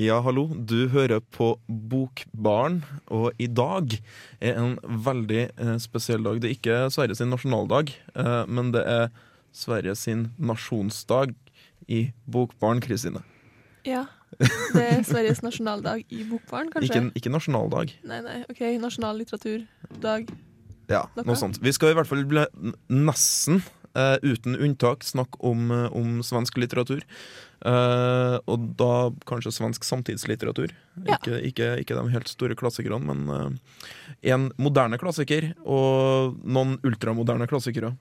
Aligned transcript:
Ja, 0.00 0.16
hallo. 0.24 0.46
Du 0.54 0.88
hører 0.88 1.20
på 1.20 1.50
Bokbarn, 1.68 2.78
og 3.12 3.36
i 3.36 3.44
dag 3.52 3.92
er 4.40 4.56
en 4.56 4.78
veldig 4.80 5.42
eh, 5.50 5.72
spesiell 5.82 6.24
dag. 6.24 6.38
Det 6.40 6.48
er 6.48 6.54
ikke 6.54 6.76
Sveriges 6.94 7.20
sin 7.20 7.28
nasjonaldag, 7.28 7.92
eh, 8.14 8.30
men 8.48 8.70
det 8.72 8.80
er 8.88 9.10
Sveriges 9.52 10.06
sin 10.06 10.30
nasjonsdag 10.40 11.34
i 11.92 12.06
Bokbarn, 12.24 12.80
Kristine. 12.80 13.20
Ja. 13.84 14.06
Det 14.38 14.86
er 14.86 15.04
Sveriges 15.04 15.42
nasjonaldag 15.44 16.06
i 16.08 16.22
Bokbarn, 16.30 16.72
kanskje? 16.72 16.94
Ikke, 16.94 17.20
ikke 17.20 17.34
nasjonaldag. 17.34 17.92
Nei, 18.08 18.22
nei, 18.24 18.38
OK. 18.48 18.62
Nasjonal 18.80 19.20
litteraturdag. 19.20 20.32
Ja, 20.88 21.04
Noe? 21.12 21.26
noe 21.28 21.36
sånt. 21.38 21.60
Vi 21.60 21.76
skal 21.76 21.92
i 21.92 22.00
hvert 22.00 22.08
fall 22.08 22.24
bli 22.30 22.46
nesten, 22.88 23.60
eh, 23.94 24.16
uten 24.22 24.56
unntak, 24.56 25.04
snakke 25.04 25.40
om, 25.46 25.70
eh, 25.70 25.86
om 25.96 26.20
svensk 26.26 26.58
litteratur. 26.60 27.04
Uh, 27.60 28.40
og 28.48 28.70
da 28.80 29.10
kanskje 29.28 29.52
svensk 29.52 29.84
samtidslitteratur. 29.84 30.72
Ja. 31.04 31.18
Ikke, 31.18 31.40
ikke, 31.44 31.66
ikke 31.82 31.98
de 31.98 32.12
helt 32.14 32.30
store 32.32 32.56
klassikerne, 32.56 33.02
men 33.04 33.26
eh, 33.34 33.82
en 34.32 34.46
moderne 34.56 34.96
klassiker 35.00 35.50
og 35.68 36.38
noen 36.40 36.78
ultramoderne 36.88 37.48
klassikere. 37.50 37.92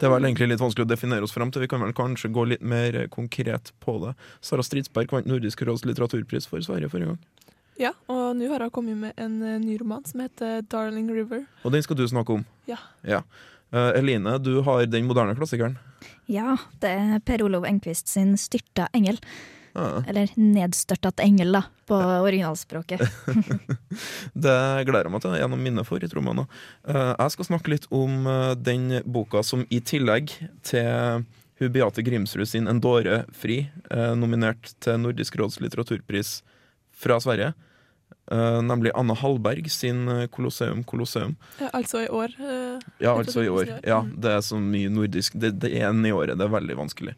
Det 0.00 0.08
er 0.08 0.14
vel 0.14 0.24
egentlig 0.26 0.48
litt 0.50 0.62
vanskelig 0.62 0.88
å 0.88 0.90
definere 0.90 1.26
oss 1.26 1.36
frem 1.36 1.52
til. 1.52 1.62
Vi 1.62 1.70
kan 1.70 1.84
vel 1.84 1.92
kanskje 1.94 2.32
gå 2.32 2.46
litt 2.48 2.64
mer 2.64 2.96
konkret 3.12 3.74
på 3.84 3.98
det. 4.06 4.14
Sara 4.42 4.64
Stridsberg 4.64 5.12
vant 5.12 5.28
Nordisk 5.28 5.62
råds 5.68 5.84
litteraturpris 5.86 6.48
for 6.50 6.64
Sverige 6.64 6.88
forrige 6.90 7.12
gang. 7.12 7.20
Ja, 7.78 7.92
og 8.10 8.38
nå 8.38 8.48
har 8.50 8.64
hun 8.64 8.72
kommet 8.74 8.98
med 8.98 9.20
en 9.20 9.36
ny 9.62 9.76
roman 9.82 10.04
som 10.06 10.24
heter 10.24 10.62
'Darling 10.62 11.12
River'. 11.12 11.44
Og 11.62 11.72
den 11.72 11.82
skal 11.82 11.96
du 11.96 12.08
snakke 12.08 12.40
om. 12.40 12.46
Ja. 12.66 12.78
Eh, 13.74 13.98
Eline, 13.98 14.38
du 14.38 14.60
har 14.62 14.86
den 14.86 15.08
moderne 15.08 15.34
klassikeren. 15.34 15.76
Ja, 16.30 16.54
det 16.80 16.94
er 16.94 17.20
Per 17.26 17.42
Olov 17.42 17.66
Enquist 17.66 18.08
sin 18.08 18.36
'Styrta 18.38 18.86
engel'. 18.94 19.18
Ah. 19.74 20.04
Eller 20.06 20.30
'Nedstørtat 20.36 21.18
engel', 21.18 21.52
da, 21.52 21.64
på 21.86 21.98
originalspråket. 21.98 23.00
Det 24.44 24.58
gleder 24.86 25.08
jeg 25.08 25.12
meg 25.12 25.22
til. 25.22 25.34
gjennom 25.34 25.62
mine 25.62 25.82
favorittromaner. 25.84 26.46
uh, 26.86 27.14
Jeg 27.18 27.30
skal 27.34 27.48
snakke 27.50 27.70
litt 27.74 27.86
om 27.90 28.26
uh, 28.26 28.54
den 28.54 29.02
boka 29.04 29.42
som 29.42 29.66
i 29.70 29.80
tillegg 29.80 30.30
til 30.62 31.24
hun 31.58 31.72
Beate 31.72 32.02
Grimsrud 32.02 32.46
sin 32.46 32.68
'En 32.68 32.80
dåre 32.80 33.24
fri', 33.30 33.70
eh, 33.90 34.14
nominert 34.14 34.74
til 34.80 34.98
Nordisk 34.98 35.36
råds 35.38 35.60
litteraturpris 35.60 36.42
fra 36.92 37.20
Sverige. 37.20 37.54
Eh, 38.30 38.60
Nemlig 38.62 38.90
Anna 38.94 39.14
Hallberg 39.14 39.68
sin 39.70 40.08
eh, 40.08 40.26
'Colosseum 40.26 40.84
Colosseum'. 40.84 41.34
Altså 41.72 42.04
i 42.04 42.08
år. 42.08 42.28
eh, 42.40 42.78
Ja, 43.00 43.16
altså 43.18 43.42
i 43.44 43.48
år. 43.48 43.64
År. 43.66 43.80
Ja, 43.86 44.00
Mm. 44.02 44.20
det 44.20 44.30
er 44.30 44.40
så 44.40 44.56
mye 44.60 44.88
nordisk. 44.90 45.32
Det, 45.38 45.58
det 45.60 45.72
er 45.76 45.88
en 45.90 46.04
i 46.06 46.10
året. 46.12 46.38
Det 46.38 46.44
er 46.44 46.48
veldig 46.60 46.76
vanskelig. 46.76 47.14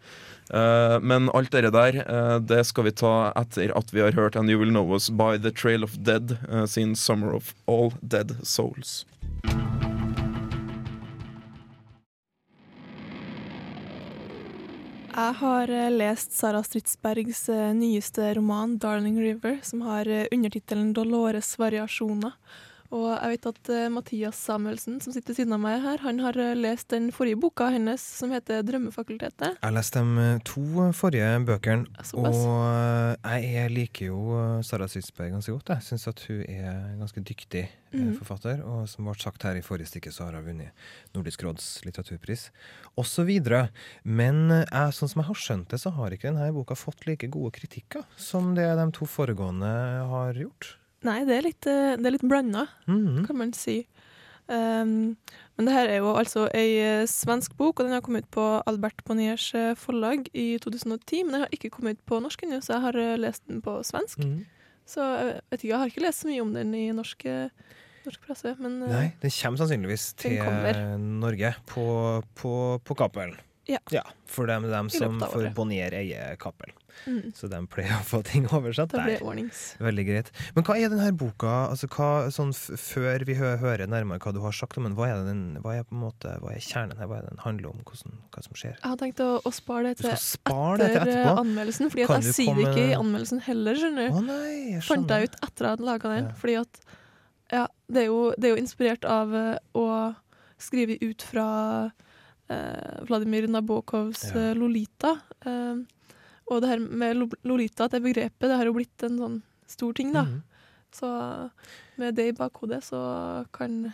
Eh, 0.51 0.99
men 1.01 1.29
alt 1.35 1.51
det 1.51 1.73
der, 1.73 1.97
eh, 2.07 2.39
det 2.39 2.65
skal 2.67 2.85
vi 2.85 2.91
ta 2.93 3.33
etter 3.37 3.73
at 3.77 3.91
vi 3.93 4.01
har 4.01 4.13
hørt 4.13 4.37
And 4.37 4.49
You 4.51 4.59
Will 4.61 4.71
Know 4.71 4.93
Us 4.95 5.09
by 5.11 5.37
The 5.39 5.51
Trail 5.51 5.83
of 5.83 5.97
Dead 6.03 6.39
eh, 6.49 6.67
sin 6.67 6.95
'Summer 6.95 7.35
of 7.35 7.55
All 7.67 7.93
Dead 8.07 8.37
Souls'. 8.43 9.05
Jeg 15.17 15.33
har 15.39 15.71
eh, 15.73 15.93
lest 15.97 16.35
Sara 16.37 16.59
Stridsbergs 16.61 17.47
eh, 17.49 17.71
nyeste 17.73 18.35
roman 18.37 18.75
'Darling 18.77 19.17
River', 19.17 19.63
som 19.65 19.81
har 19.87 20.05
eh, 20.13 20.27
undertittelen 20.29 20.91
'Dolores 20.93 21.55
variasjoner'. 21.57 22.35
Og 22.95 23.07
jeg 23.11 23.33
vet 23.35 23.49
at 23.51 23.71
eh, 23.75 23.87
Mathias 23.93 24.41
Samuelsen, 24.47 25.01
som 25.03 25.15
sitter 25.15 25.33
ved 25.33 25.41
siden 25.41 25.57
av 25.57 25.63
meg 25.63 25.81
her, 25.83 26.03
han 26.05 26.21
har 26.23 26.39
eh, 26.39 26.55
lest 26.59 26.89
den 26.93 27.09
forrige 27.15 27.41
boka 27.41 27.71
hennes, 27.75 28.03
som 28.03 28.31
heter 28.35 28.63
'Drømmefakultetet'. 28.63 29.57
Jeg 29.63 29.75
leste 29.75 30.03
de 30.03 30.27
eh, 30.27 30.39
to 30.47 30.91
forrige 30.93 31.33
bøkene, 31.47 31.87
og 32.15 33.17
jeg 33.43 33.71
liker 33.75 34.07
jo 34.13 34.61
Sara 34.63 34.89
Sysberg 34.89 35.35
ganske 35.35 35.53
godt. 35.53 35.75
Jeg 35.75 35.89
syns 35.89 36.07
at 36.09 36.23
hun 36.29 36.45
er 36.47 36.71
en 36.93 37.03
ganske 37.03 37.23
dyktig 37.25 37.67
Mhm. 37.97 38.17
forfatter, 38.19 38.63
og 38.67 38.89
som 38.89 39.07
ble 39.07 39.15
sagt 39.19 39.43
her 39.47 39.57
i 39.57 39.63
forrige 39.65 39.89
stikke, 39.89 40.13
så 40.13 40.27
har 40.27 40.37
hun 40.37 40.47
vunnet 40.51 40.71
Nordisk 41.15 41.43
råds 41.47 41.85
litteraturpris, 41.87 42.51
osv. 42.99 43.31
Men 44.05 44.49
jeg, 44.51 44.97
sånn 44.97 45.09
som 45.09 45.23
jeg 45.23 45.29
har 45.31 45.41
skjønt 45.41 45.69
det, 45.73 45.81
så 45.81 45.93
har 45.97 46.11
ikke 46.11 46.33
denne 46.33 46.53
boka 46.53 46.77
fått 46.77 47.07
like 47.07 47.29
gode 47.33 47.53
kritikker 47.57 48.05
som 48.17 48.55
det 48.55 48.67
de 48.77 48.91
to 48.93 49.07
foregående 49.07 49.71
har 50.11 50.35
gjort. 50.35 50.77
Nei, 51.07 51.21
det 51.29 51.37
er 51.39 51.47
litt, 51.47 51.67
eh, 51.71 51.95
det 52.01 52.09
er 52.11 52.15
litt 52.17 52.27
blanda, 52.27 52.67
Mhm. 52.89 53.25
kan 53.29 53.37
man 53.39 53.53
si. 53.57 53.87
Um, 54.49 55.17
men 55.59 55.67
det 55.67 55.73
her 55.75 55.89
er 55.91 55.97
jo 55.99 56.13
altså 56.15 56.45
ei 56.55 56.77
eh, 56.79 57.07
svensk 57.11 57.57
bok, 57.59 57.81
og 57.81 57.87
den 57.89 57.95
har 57.97 58.03
kommet 58.07 58.27
ut 58.29 58.31
på 58.37 58.45
Albert 58.71 59.01
Bonniers 59.09 59.49
eh, 59.59 59.73
forlag 59.75 60.29
i 60.39 60.53
2010. 60.63 61.25
Men 61.25 61.33
den 61.35 61.41
har 61.43 61.51
ikke 61.57 61.71
kommet 61.75 61.99
ut 61.99 62.05
på 62.07 62.21
norsk 62.23 62.45
ennå, 62.47 62.61
så 62.63 62.77
jeg 62.77 62.85
har 62.85 63.01
lest 63.19 63.43
den 63.49 63.63
på 63.65 63.81
svensk. 63.87 64.19
Mhm. 64.23 64.45
Så 64.87 65.03
jeg 65.03 65.41
vet 65.51 65.61
ikke, 65.65 65.73
jeg 65.73 65.79
har 65.83 65.91
ikke 65.91 66.05
lest 66.07 66.23
så 66.23 66.29
mye 66.31 66.43
om 66.45 66.53
den 66.55 66.71
i 66.79 66.85
norsk, 66.95 67.25
norsk 68.07 68.21
presse. 68.23 68.53
Men 68.63 68.79
Nei, 68.87 69.09
den 69.21 69.33
kommer 69.35 69.59
sannsynligvis 69.59 70.05
til. 70.15 70.39
Norge 71.03 71.55
på, 71.67 72.23
på, 72.39 72.53
på 72.87 72.95
Cappelen. 72.97 73.35
Ja. 73.67 73.81
For 74.31 74.47
dem, 74.47 74.63
dem 74.71 74.89
som 74.95 75.19
for. 75.27 75.49
Bonnier 75.57 75.91
eier 75.91 76.37
Cappelen. 76.39 76.77
Mm, 77.07 77.33
Så 77.37 77.49
de 77.53 77.59
pleier 77.71 77.93
å 77.99 78.05
få 78.07 78.23
ting 78.27 78.47
oversatt 78.49 78.93
det 78.95 79.03
der. 79.05 79.23
ordnings. 79.27 79.75
Veldig 79.83 80.05
greit. 80.09 80.31
Men 80.57 80.65
hva 80.67 80.77
er 80.81 80.89
denne 80.93 81.11
boka, 81.19 81.53
altså 81.71 81.89
hva, 81.93 82.09
sånn 82.35 82.53
før 82.57 83.25
vi 83.29 83.37
hø 83.39 83.53
hører 83.61 83.87
nærmere 83.91 84.19
hva 84.25 84.33
du 84.37 84.41
har 84.45 84.57
sagt 84.57 84.79
om 84.81 84.89
den, 84.89 84.97
hva 84.99 85.09
er, 85.13 85.23
den, 85.27 85.43
hva 85.65 85.77
er 85.81 85.85
måte, 85.93 86.33
hva 86.43 86.55
er 86.57 86.63
kjernen 86.65 86.97
her, 86.99 87.11
hva 87.11 87.21
er 87.21 87.29
den 87.29 87.43
handler 87.45 87.75
om, 87.75 87.83
hvordan, 87.87 88.19
hva 88.35 88.45
som 88.47 88.57
skjer? 88.59 88.77
Jeg 88.81 88.89
har 88.95 89.01
tenkt 89.03 89.21
å, 89.25 89.31
å 89.45 89.53
spare 89.55 89.93
det 89.93 90.01
til 90.03 90.13
skal 90.17 90.81
etter, 90.81 91.05
det 91.05 91.13
til 91.13 91.23
eh, 91.23 91.41
anmeldelsen, 91.45 91.91
fordi 91.93 92.07
jeg 92.07 92.35
sier 92.37 92.55
det 92.57 92.69
ikke 92.71 92.87
i 92.91 92.95
anmeldelsen 92.99 93.43
heller, 93.47 93.77
skjønner 93.83 94.09
du. 94.11 94.17
Å 94.17 94.25
nei, 94.27 94.53
jeg 94.77 94.87
Fant 94.87 95.11
jeg 95.17 95.29
ut 95.31 95.37
etter 95.43 95.51
at 95.51 95.67
jeg 95.67 95.75
hadde 95.77 95.87
laga 95.91 96.15
den. 96.17 96.31
Ja. 96.31 96.37
Fordi 96.41 96.57
at 96.63 96.81
ja, 97.53 97.67
det 97.87 98.01
er, 98.03 98.07
jo, 98.11 98.21
det 98.37 98.49
er 98.49 98.57
jo 98.57 98.63
inspirert 98.65 99.05
av 99.07 99.35
eh, 99.37 99.59
å 99.79 99.87
skrive 100.59 100.97
ut 101.05 101.23
fra 101.23 101.47
eh, 102.49 103.05
Vladimir 103.07 103.47
Nabokovs 103.49 104.25
Ja. 104.33 104.41
eh, 104.51 104.55
Lolita. 104.59 105.13
Eh, 105.45 105.77
og 106.51 106.61
det 106.63 106.69
her 106.71 106.79
med 106.79 107.17
Lo- 107.17 107.41
Lolita, 107.45 107.89
det 107.89 108.03
begrepet, 108.03 108.49
det 108.49 108.57
har 108.57 108.65
jo 108.69 108.73
blitt 108.77 109.03
en 109.03 109.19
sånn 109.19 109.43
stor 109.67 109.93
ting, 109.93 110.13
da. 110.15 110.23
Mhm. 110.23 110.43
Så 110.97 111.09
med 111.99 112.15
det 112.15 112.29
i 112.29 112.33
bakhodet 112.33 112.85
så 112.85 113.45
kan 113.53 113.93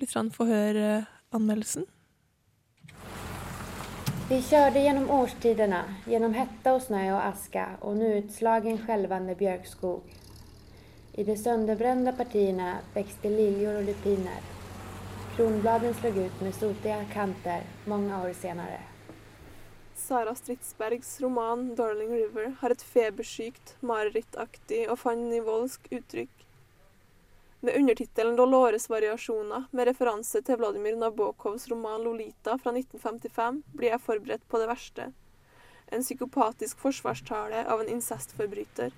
lytterne 0.00 0.32
få 0.34 0.46
høre 0.48 0.86
eh, 0.98 1.04
anmeldelsen. 1.36 1.84
Vi 4.30 4.38
kjørte 4.46 4.78
gjennom 4.82 5.08
årstidene, 5.10 5.80
gjennom 6.06 6.34
hetta 6.34 6.72
og 6.76 6.82
snø 6.84 7.02
og 7.16 7.22
aska 7.24 7.64
og 7.82 7.96
nå 7.98 8.10
utslagen 8.20 8.78
skjelvende 8.78 9.34
bjørkskog. 9.38 10.02
I 11.18 11.24
de 11.24 11.36
sönderbrända 11.36 12.12
partiene 12.12 12.76
växte 12.94 13.28
liljor 13.28 13.80
og 13.80 13.84
lupiner. 13.90 14.40
Kronbladen 15.36 15.94
slog 15.94 16.16
ut 16.16 16.40
med 16.42 16.54
sotiga 16.54 17.04
kanter 17.12 17.62
mange 17.86 18.14
år 18.22 18.32
senare. 18.32 18.78
Sara 20.10 20.34
Stridsbergs 20.34 21.20
roman 21.20 21.76
'Darling 21.76 22.10
River' 22.10 22.54
har 22.60 22.72
et 22.74 22.82
febersykt, 22.82 23.76
marerittaktig 23.80 24.80
og 24.90 24.96
fanivoldsk 24.98 25.84
uttrykk. 25.98 26.40
Med 27.60 27.76
undertittelen 27.78 28.34
'Dolores 28.34 28.88
variasjoner', 28.90 29.68
med 29.70 29.86
referanse 29.86 30.42
til 30.42 30.58
Vladimir 30.58 30.96
Nabokovs 30.98 31.68
roman 31.70 32.02
'Lolita' 32.02 32.56
fra 32.58 32.72
1955, 32.72 33.60
blir 33.76 33.92
jeg 33.92 34.02
forberedt 34.08 34.48
på 34.48 34.58
det 34.58 34.66
verste. 34.72 35.06
En 35.92 36.02
psykopatisk 36.02 36.82
forsvarstale 36.82 37.62
av 37.68 37.80
en 37.80 37.92
incestforbryter. 37.94 38.90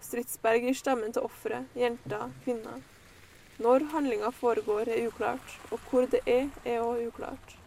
Stridsberg 0.00 0.66
gir 0.66 0.80
stemmen 0.82 1.14
til 1.14 1.30
offeret, 1.30 1.70
jenta, 1.78 2.32
kvinna. 2.42 2.80
Når 3.62 3.86
handlinga 3.94 4.34
foregår, 4.42 4.90
er 4.90 5.06
uklart, 5.06 5.58
og 5.70 5.78
hvor 5.86 6.10
det 6.10 6.26
er, 6.26 6.50
er 6.64 6.82
òg 6.82 7.06
uklart. 7.12 7.58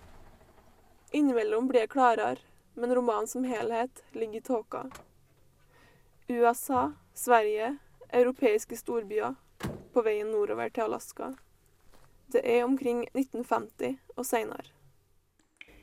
Innimellom 1.13 1.67
blir 1.67 1.81
det 1.81 1.87
klarere, 1.87 2.37
men 2.73 2.95
romanen 2.95 3.27
som 3.27 3.43
helhet 3.43 4.03
ligger 4.11 4.39
i 4.39 4.41
tåka. 4.41 4.91
USA, 6.27 6.91
Sverige, 7.13 7.77
europeiske 8.09 8.77
storbyer, 8.77 9.35
på 9.93 10.01
veien 10.01 10.31
nordover 10.31 10.69
til 10.69 10.83
Alaska. 10.83 11.33
Det 12.31 12.45
er 12.57 12.63
omkring 12.63 13.01
1950 13.03 13.97
og 14.15 14.25
seinere. 14.25 14.71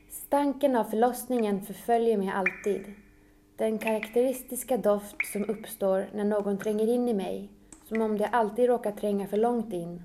Stanken 0.09 0.75
av 0.75 0.89
forlossningen 0.89 1.61
forfølger 1.67 2.17
meg 2.17 2.33
alltid. 2.33 2.87
Den 3.61 3.77
karakteristiske 3.77 4.79
doft 4.81 5.27
som 5.29 5.45
oppstår 5.45 6.09
når 6.17 6.31
noen 6.31 6.57
trenger 6.57 6.89
inn 6.89 7.05
i 7.11 7.13
meg, 7.13 7.45
som 7.85 8.01
om 8.01 8.17
det 8.17 8.31
alltid 8.33 8.71
råker 8.71 8.97
trenge 8.97 9.29
for 9.29 9.37
langt 9.37 9.77
inn, 9.77 9.99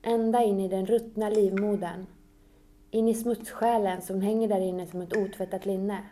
enda 0.00 0.40
inn 0.40 0.64
i 0.64 0.70
den 0.72 0.88
råtne 0.88 1.28
livmodern. 1.34 2.08
In 2.92 3.08
i 3.08 3.14
smutssjälen 3.14 4.02
som 4.02 4.20
hänger 4.20 4.48
där 4.48 4.60
inne 4.60 4.86
som 4.86 5.02
ett 5.02 5.16
otvättat 5.16 5.66
linne. 5.66 6.04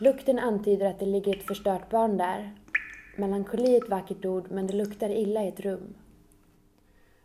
Lukten 0.00 0.38
antyder 0.38 0.86
att 0.86 0.98
det 0.98 1.06
ligger 1.06 1.36
ett 1.36 1.46
förstört 1.46 1.90
barn 1.90 2.16
där. 2.16 2.54
Melankoli 3.16 3.74
är 3.76 3.82
ett 3.82 3.90
vackert 3.90 4.24
ord, 4.24 4.50
men 4.50 4.66
det 4.66 4.72
luktar 4.72 5.10
illa 5.10 5.44
i 5.44 5.48
ett 5.48 5.60
rum. 5.60 5.94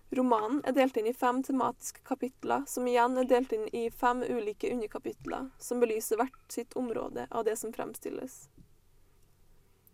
Romanen 0.09 0.63
er 0.65 0.74
delt 0.74 0.97
inn 0.97 1.07
i 1.07 1.13
fem 1.13 1.44
tematiske 1.44 2.00
kapitler, 2.07 2.63
som 2.68 2.88
igjen 2.88 3.18
er 3.19 3.27
delt 3.30 3.51
inn 3.53 3.68
i 3.75 3.91
fem 3.91 4.24
ulike 4.24 4.71
underkapitler, 4.74 5.51
som 5.59 5.83
belyser 5.83 6.18
hvert 6.18 6.47
sitt 6.50 6.74
område 6.74 7.27
av 7.30 7.44
det 7.45 7.59
som 7.59 7.74
fremstilles. 7.74 8.47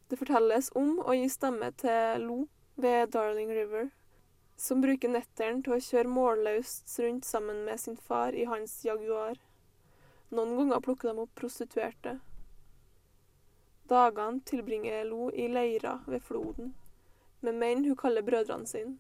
Det 0.08 0.22
fortelles 0.22 0.70
om 0.76 1.00
og 1.00 1.16
gir 1.18 1.34
stemme 1.34 1.74
til 1.82 2.24
Lo 2.30 2.40
ved 2.80 3.12
Darling 3.12 3.52
River, 3.52 3.90
som 4.56 4.82
bruker 4.82 5.12
netteren 5.12 5.62
til 5.64 5.76
å 5.76 5.82
kjøre 5.84 6.12
målløst 6.12 6.94
rundt 7.04 7.28
sammen 7.28 7.64
med 7.68 7.80
sin 7.82 7.98
far 7.98 8.36
i 8.36 8.46
hans 8.48 8.78
Jaguar. 8.86 9.38
Noen 10.32 10.56
ganger 10.58 10.84
plukker 10.86 11.12
de 11.12 11.26
opp 11.26 11.34
prostituerte. 11.36 12.18
Dagene 13.92 14.42
tilbringer 14.50 15.04
Lo 15.06 15.30
i 15.30 15.48
leira 15.52 16.00
ved 16.08 16.24
floden, 16.26 16.72
med 17.42 17.60
menn 17.62 17.84
hun 17.86 18.00
kaller 18.00 18.26
brødrene 18.26 18.66
sine. 18.66 18.96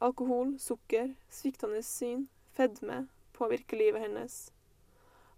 Alkohol, 0.00 0.52
sukker, 0.62 1.16
sviktende 1.28 1.82
syn, 1.82 2.28
fedme 2.54 3.08
påvirker 3.34 3.80
livet 3.80 4.04
hennes. 4.04 4.36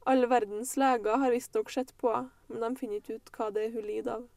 Alle 0.05 0.29
verdens 0.29 0.75
leger 0.77 1.17
har 1.23 1.32
visstnok 1.32 1.71
sett 1.71 1.94
på, 1.97 2.12
men 2.49 2.61
de 2.61 2.77
finner 2.77 3.00
ikke 3.00 3.17
ut 3.17 3.32
hva 3.37 3.49
det 3.55 3.65
er 3.65 3.75
hun 3.77 3.88
lider 3.88 4.19
av. 4.19 4.29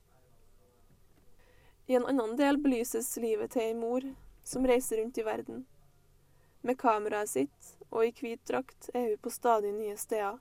I 1.92 1.98
en 2.00 2.08
annen 2.08 2.38
del 2.40 2.62
belyses 2.64 3.10
livet 3.20 3.52
til 3.58 3.66
ei 3.66 3.76
mor 3.76 4.08
som 4.44 4.68
reiser 4.68 4.98
rundt 5.02 5.18
i 5.18 5.26
verden. 5.26 5.66
Med 6.62 6.78
kameraet 6.80 7.30
sitt 7.30 7.76
og 7.90 8.06
i 8.08 8.14
hvit 8.16 8.42
drakt 8.48 8.90
er 8.94 9.10
hun 9.10 9.22
på 9.22 9.32
stadig 9.34 9.74
nye 9.76 9.98
steder. 9.98 10.40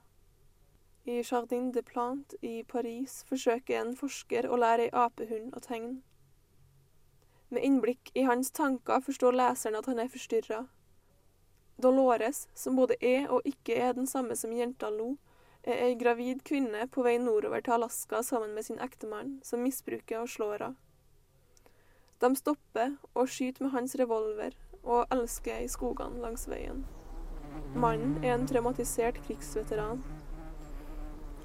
I 1.03 1.19
Jardin 1.19 1.71
de 1.75 1.83
Plante 1.83 2.37
i 2.41 2.63
Paris 2.63 3.25
forsøker 3.27 3.81
en 3.81 3.95
forsker 3.99 4.47
å 4.47 4.59
lære 4.59 4.87
ei 4.87 4.93
apehund 4.95 5.51
å 5.51 5.63
tegne. 5.63 5.99
Med 7.51 7.65
innblikk 7.67 8.13
i 8.15 8.23
hans 8.23 8.51
tanker 8.55 9.03
forstår 9.03 9.35
leseren 9.35 9.75
at 9.77 9.89
han 9.91 9.99
er 9.99 10.09
forstyrra. 10.09 10.61
Dolores, 11.75 12.47
som 12.55 12.79
både 12.79 12.95
er 13.01 13.27
og 13.27 13.45
ikke 13.45 13.75
er 13.75 13.93
den 13.97 14.07
samme 14.07 14.37
som 14.39 14.55
jenta 14.55 14.89
Lo, 14.93 15.17
er 15.63 15.83
ei 15.89 15.99
gravid 15.99 16.41
kvinne 16.47 16.87
på 16.87 17.03
vei 17.03 17.17
nordover 17.19 17.61
til 17.61 17.75
Alaska 17.75 18.23
sammen 18.23 18.55
med 18.55 18.65
sin 18.65 18.79
ektemann, 18.79 19.39
som 19.43 19.63
misbruker 19.63 20.23
og 20.23 20.31
slår 20.31 20.67
henne. 20.69 20.82
De 22.23 22.29
stopper 22.39 22.93
og 23.19 23.27
skyter 23.27 23.65
med 23.65 23.73
hans 23.73 23.97
revolver, 23.99 24.53
og 24.87 25.09
elsker 25.11 25.57
i 25.59 25.67
skogene 25.67 26.21
langs 26.23 26.45
veien. 26.47 26.85
Mannen 27.75 28.13
er 28.23 28.37
en 28.37 28.45
traumatisert 28.47 29.17
krigsveteran. 29.25 29.99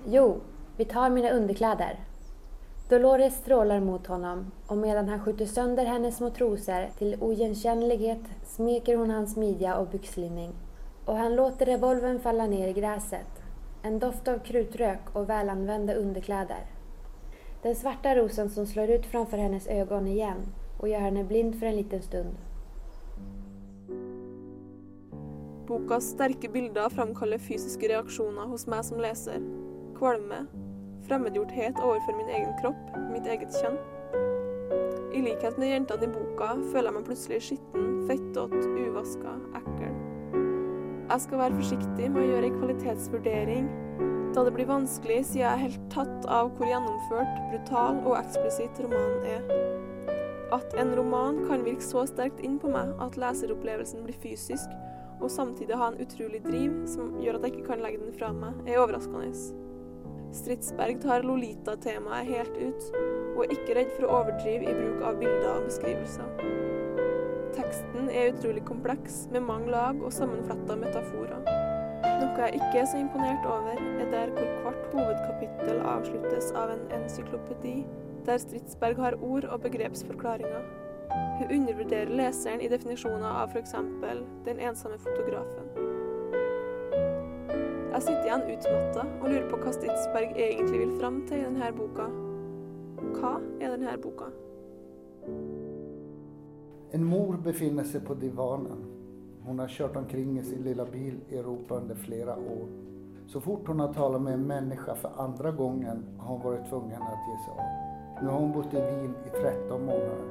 Jo, 0.06 0.38
vi 0.76 0.86
tar 0.86 1.10
mine 1.10 1.32
underkläder. 1.34 1.98
Dolores 2.90 3.34
strålar 3.34 3.80
mot 3.80 4.06
honom 4.06 4.52
och 4.66 4.76
medan 4.76 5.08
han 5.08 5.20
skjuter 5.20 5.46
sönder 5.46 5.84
hennes 5.84 6.16
små 6.16 6.30
trosor 6.30 6.86
till 6.98 7.16
smeker 8.44 8.96
hon 8.96 9.10
hans 9.10 9.36
midja 9.36 9.76
och 9.76 9.88
byxlinning. 9.88 10.52
Och 11.04 11.16
han 11.16 11.36
låter 11.36 11.66
revolvern 11.66 12.20
falla 12.20 12.46
ner 12.46 12.68
i 12.68 12.72
gräset. 12.72 13.42
En 13.82 13.98
doft 13.98 14.28
av 14.28 14.38
krutrök 14.38 15.00
och 15.12 15.28
välanvända 15.28 15.94
underkläder. 15.94 16.66
Den 17.62 17.76
svarta 17.76 18.14
rosen 18.14 18.50
som 18.50 18.66
slår 18.66 18.90
ut 18.90 19.06
framför 19.06 19.38
hennes 19.38 19.66
ögon 19.66 20.06
igen 20.06 20.46
och 20.78 20.88
gjerne 20.88 21.24
blind 21.24 21.58
for 21.58 21.66
en 21.66 21.76
liten 21.76 22.02
stund. 22.02 22.36
Bokas 25.66 26.04
sterke 26.04 26.48
bilder 26.48 26.88
framkaller 26.88 27.38
fysiske 27.38 27.88
reaksjoner 27.88 28.48
hos 28.48 28.64
meg 28.66 28.84
som 28.88 29.00
leser. 29.02 29.42
Kvalme, 29.98 30.46
fremmedgjorthet 31.08 31.80
overfor 31.84 32.16
min 32.16 32.30
egen 32.32 32.54
kropp, 32.62 32.94
mitt 33.12 33.26
eget 33.28 33.52
kjønn. 33.60 33.76
I 35.12 35.20
likhet 35.24 35.58
med 35.58 35.72
jentene 35.72 36.08
i 36.08 36.12
boka 36.14 36.54
føler 36.70 36.88
jeg 36.88 36.96
meg 36.96 37.08
plutselig 37.08 37.40
skitten, 37.44 37.90
fettete, 38.08 38.62
uvaska, 38.86 39.34
ekkel. 39.60 39.98
Jeg 41.08 41.24
skal 41.24 41.42
være 41.42 41.58
forsiktig 41.58 42.10
med 42.14 42.22
å 42.22 42.28
gjøre 42.30 42.48
ei 42.48 42.54
kvalitetsvurdering, 42.54 43.68
da 44.36 44.44
det 44.46 44.54
blir 44.56 44.68
vanskelig 44.68 45.22
siden 45.26 45.42
jeg 45.42 45.50
er 45.50 45.64
helt 45.66 45.84
tatt 45.92 46.30
av 46.30 46.52
hvor 46.56 46.70
gjennomført, 46.70 47.44
brutal 47.50 48.00
og 48.06 48.16
eksplisitt 48.20 48.80
romanen 48.84 49.28
er. 49.36 49.77
At 50.54 50.72
en 50.80 50.94
roman 50.96 51.42
kan 51.48 51.64
virke 51.66 51.84
så 51.84 52.06
sterkt 52.08 52.40
inn 52.40 52.56
på 52.60 52.70
meg 52.72 52.94
at 53.04 53.18
leseropplevelsen 53.20 54.06
blir 54.06 54.16
fysisk, 54.22 54.72
og 55.18 55.30
samtidig 55.34 55.76
ha 55.76 55.90
en 55.90 56.00
utrolig 56.00 56.40
driv 56.44 56.84
som 56.88 57.16
gjør 57.20 57.38
at 57.38 57.48
jeg 57.48 57.56
ikke 57.56 57.72
kan 57.72 57.82
legge 57.84 58.00
den 58.00 58.14
fra 58.16 58.30
meg, 58.32 58.56
er 58.64 58.80
overraskende. 58.80 59.32
Stridsberg 60.38 61.00
tar 61.02 61.24
Lolita-temaet 61.26 62.28
helt 62.28 62.56
ut, 62.60 62.88
og 63.34 63.44
er 63.44 63.54
ikke 63.54 63.76
redd 63.78 63.92
for 63.96 64.06
å 64.06 64.16
overdrive 64.22 64.68
i 64.68 64.76
bruk 64.76 65.04
av 65.08 65.20
bilder 65.20 65.50
og 65.54 65.68
beskrivelser. 65.68 66.32
Teksten 67.56 68.10
er 68.12 68.32
utrolig 68.32 68.64
kompleks, 68.68 69.24
med 69.32 69.44
mange 69.48 69.72
lag 69.72 70.00
og 70.00 70.12
sammenfletta 70.14 70.76
metaforer. 70.78 71.40
Noe 72.18 72.44
jeg 72.44 72.60
ikke 72.60 72.82
er 72.82 72.86
så 72.90 73.00
imponert 73.00 73.46
over, 73.48 73.80
er 73.98 74.12
der 74.12 74.32
hvor 74.34 74.52
hvert 74.64 74.92
hovedkapittel 74.92 75.80
avsluttes 75.82 76.52
av 76.56 76.72
en 76.74 76.84
encyklopedi, 77.00 77.80
der 78.28 78.38
Stridsberg 78.38 78.96
har 78.96 79.14
ord 79.24 79.44
og 79.44 79.60
begrepsforklaringer. 79.60 80.64
Hun 81.38 81.52
undervurderer 81.60 82.10
leseren 82.12 82.60
i 82.60 82.68
definisjoner 82.68 83.28
av 83.42 83.54
f.eks. 83.54 83.72
den 84.44 84.60
ensomme 84.60 84.98
fotografen. 84.98 85.70
Jeg 87.92 88.02
sitter 88.02 88.26
igjen 88.28 88.44
utmatta 88.52 89.06
og 89.06 89.24
lurer 89.30 89.46
på 89.50 89.60
hva 89.62 89.72
Stridsberg 89.74 90.36
egentlig 90.36 90.82
vil 90.82 90.92
fram 91.00 91.22
til 91.30 91.40
i 91.40 91.46
denne 91.46 91.70
boka. 91.78 92.10
Hva 93.16 93.32
er 93.62 93.74
denne 93.74 93.96
boka? 94.02 94.28
En 96.94 97.04
mor 97.04 97.40
befinner 97.44 97.88
seg 97.88 98.04
på 98.04 98.14
divanen. 98.20 98.84
Hun 99.48 99.64
har 99.64 99.72
kjørt 99.72 99.96
omkring 99.96 100.36
i 100.38 100.44
sin 100.44 100.62
lilla 100.66 100.84
bil 100.84 101.16
i 101.32 101.40
Europa 101.40 101.80
under 101.80 101.96
flere 101.96 102.36
år. 102.36 102.68
Så 103.28 103.40
fort 103.40 103.68
hun 103.68 103.80
har 103.80 103.92
talt 103.92 104.20
med 104.22 104.34
en 104.34 104.48
menneske 104.48 104.94
for 105.00 105.20
andre 105.20 105.52
gangen, 105.52 106.04
har 106.20 106.34
hun 106.34 106.44
vært 106.44 106.68
tvunget 106.68 107.00
tvungen 107.00 107.12
å 107.12 107.20
gi 107.26 107.38
seg 107.46 107.62
av. 107.64 107.87
Nu 108.22 108.28
har 108.28 108.38
hon 108.38 108.52
bott 108.52 108.74
i 108.74 108.76
Wien 108.76 109.14
i 109.26 109.30
13 109.30 109.84
månader. 109.86 110.24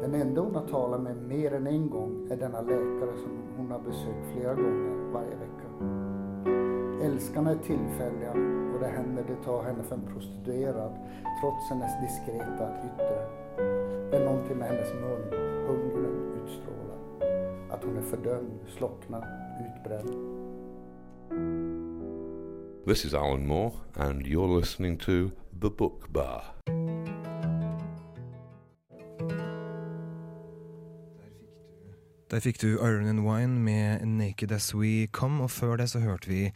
Den 0.00 0.14
enda 0.14 0.40
hon 0.40 0.54
har 0.54 0.66
talat 0.66 1.00
med 1.00 1.16
mer 1.16 1.54
än 1.54 1.66
en 1.66 1.90
gång 1.90 2.28
är 2.30 2.36
denna 2.36 2.60
läkare 2.60 3.16
som 3.16 3.42
hon 3.56 3.70
har 3.70 3.78
besökt 3.78 4.32
flera 4.32 4.54
gånger 4.54 5.12
varje 5.12 5.36
vecka. 5.36 5.68
Älskarna 7.06 7.50
är 7.50 7.56
tillfälliga 7.56 8.30
och 8.74 8.80
det 8.80 8.86
händer 8.86 9.24
det 9.28 9.44
tar 9.44 9.62
henne 9.62 9.82
för 9.82 9.94
en 9.94 10.06
prostituerad 10.12 10.92
trots 11.40 11.70
hennes 11.70 12.00
diskreta 12.00 12.68
yttre. 12.84 13.26
Det 14.10 14.16
är 14.16 14.24
någonting 14.24 14.56
med 14.56 14.68
hennes 14.68 14.92
mun, 14.94 15.22
hungern 15.66 16.42
utstrålar. 16.44 16.98
Att 17.70 17.84
hon 17.84 17.96
är 17.96 18.02
fördömd, 18.02 18.60
slocknad, 18.78 19.24
utbränd. 19.60 20.40
This 22.86 23.04
is 23.04 23.14
Alan 23.14 23.46
Moore, 23.46 23.72
and 23.94 24.26
you're 24.26 24.58
listening 24.58 24.98
to 24.98 25.30
The 25.60 25.70
Book 25.78 26.08
Bar. 26.08 26.42
Der 32.30 32.38
fikk 32.38 32.60
du 32.62 32.76
Iron 32.78 33.08
and 33.10 33.24
Wine 33.26 33.58
med 33.58 34.04
'Naked 34.06 34.52
As 34.54 34.70
We 34.74 35.08
Come', 35.10 35.42
og 35.42 35.50
før 35.50 35.76
det 35.76 35.88
så 35.90 35.98
hørte 35.98 36.28
vi 36.28 36.52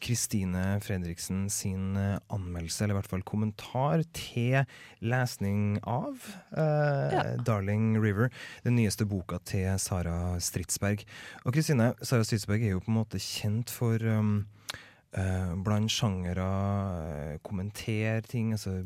Kristine 0.00 0.80
Fredriksen 0.80 1.50
sin 1.50 1.96
eh, 1.96 2.16
anmeldelse, 2.32 2.84
eller 2.84 2.94
i 2.94 2.98
hvert 3.00 3.10
fall 3.10 3.22
kommentar, 3.22 4.04
til 4.16 4.64
lesning 5.04 5.80
av 5.84 6.16
eh, 6.56 7.12
Ja. 7.12 7.36
'Darling 7.44 8.00
River', 8.00 8.32
den 8.64 8.76
nyeste 8.76 9.04
boka 9.04 9.36
til 9.44 9.78
Sara 9.78 10.40
Stridsberg. 10.40 11.04
Og 11.44 11.52
Kristine, 11.52 11.92
Sara 12.02 12.24
Stridsberg 12.24 12.62
er 12.62 12.70
jo 12.70 12.80
på 12.80 12.88
en 12.88 13.00
måte 13.04 13.20
kjent 13.20 13.68
for 13.70 14.00
um, 14.00 14.46
Uh, 15.16 15.54
blant 15.64 15.88
sjangere 15.88 16.44
kommenter 17.40 17.80
kommentere 17.80 18.20
ting, 18.28 18.50
altså 18.52 18.82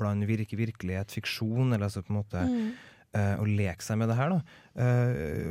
blant 0.00 0.24
virke, 0.24 0.56
virkelighet, 0.56 1.12
fiksjon, 1.12 1.74
eller 1.74 1.84
altså 1.90 2.00
på 2.00 2.08
en 2.14 2.16
måte 2.16 2.40
eh, 2.40 2.70
å 3.12 3.44
leke 3.44 3.84
seg 3.84 3.98
med 4.00 4.08
det 4.08 4.16
her, 4.16 4.32
da. 4.32 4.58
Eh, 4.82 5.48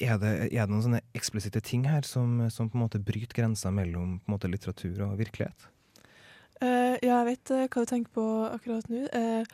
er, 0.00 0.14
det, 0.22 0.32
er 0.48 0.64
det 0.64 0.72
noen 0.72 0.84
sånne 0.86 1.02
eksplisitte 1.16 1.60
ting 1.60 1.84
her 1.84 2.06
som, 2.08 2.38
som 2.52 2.70
på 2.72 2.78
en 2.78 2.86
måte 2.86 3.02
bryter 3.02 3.36
grensa 3.36 3.72
mellom 3.74 4.18
måte, 4.30 4.48
litteratur 4.48 5.02
og 5.10 5.18
virkelighet? 5.20 5.68
Uh, 6.56 6.96
ja, 7.04 7.18
jeg 7.18 7.26
vet 7.28 7.52
eh, 7.52 7.66
hva 7.68 7.84
du 7.84 7.90
tenker 7.90 8.14
på 8.16 8.26
akkurat 8.48 8.88
nå. 8.88 9.02
Uh, 9.12 9.44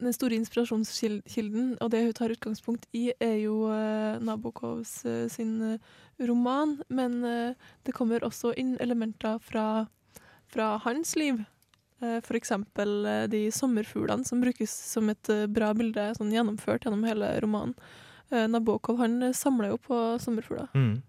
den 0.00 0.12
store 0.12 0.34
inspirasjonskilden, 0.34 1.76
og 1.80 1.90
det 1.90 2.04
hun 2.04 2.12
tar 2.12 2.32
utgangspunkt 2.32 2.86
i, 2.92 3.12
er 3.20 3.36
jo 3.44 3.68
uh, 3.68 4.20
Nabokovs 4.24 5.04
eh, 5.04 5.28
sin 5.30 5.62
eh, 5.62 5.78
roman, 6.28 6.78
men 6.88 7.24
eh, 7.24 7.54
det 7.86 7.94
kommer 7.94 8.24
også 8.24 8.54
inn 8.56 8.76
elementer 8.80 9.38
fra, 9.38 9.86
fra 10.46 10.76
hans 10.84 11.16
liv. 11.16 11.44
Eh, 12.04 12.36
eksempel 12.36 13.06
eh, 13.06 13.24
de 13.30 13.46
sommerfuglene 13.54 14.26
som 14.26 14.42
brukes 14.42 14.72
som 14.92 15.08
et 15.12 15.30
eh, 15.32 15.46
bra 15.46 15.72
bilde, 15.76 16.10
sånn 16.18 16.32
gjennomført 16.34 16.86
gjennom 16.86 17.04
hele 17.08 17.36
romanen. 17.44 17.76
Nabokov 18.34 18.96
han 18.98 19.28
samler 19.36 19.68
jo 19.74 19.76
på 19.84 19.96
sommerfugler. 20.18 20.70
Mm. 20.74 21.02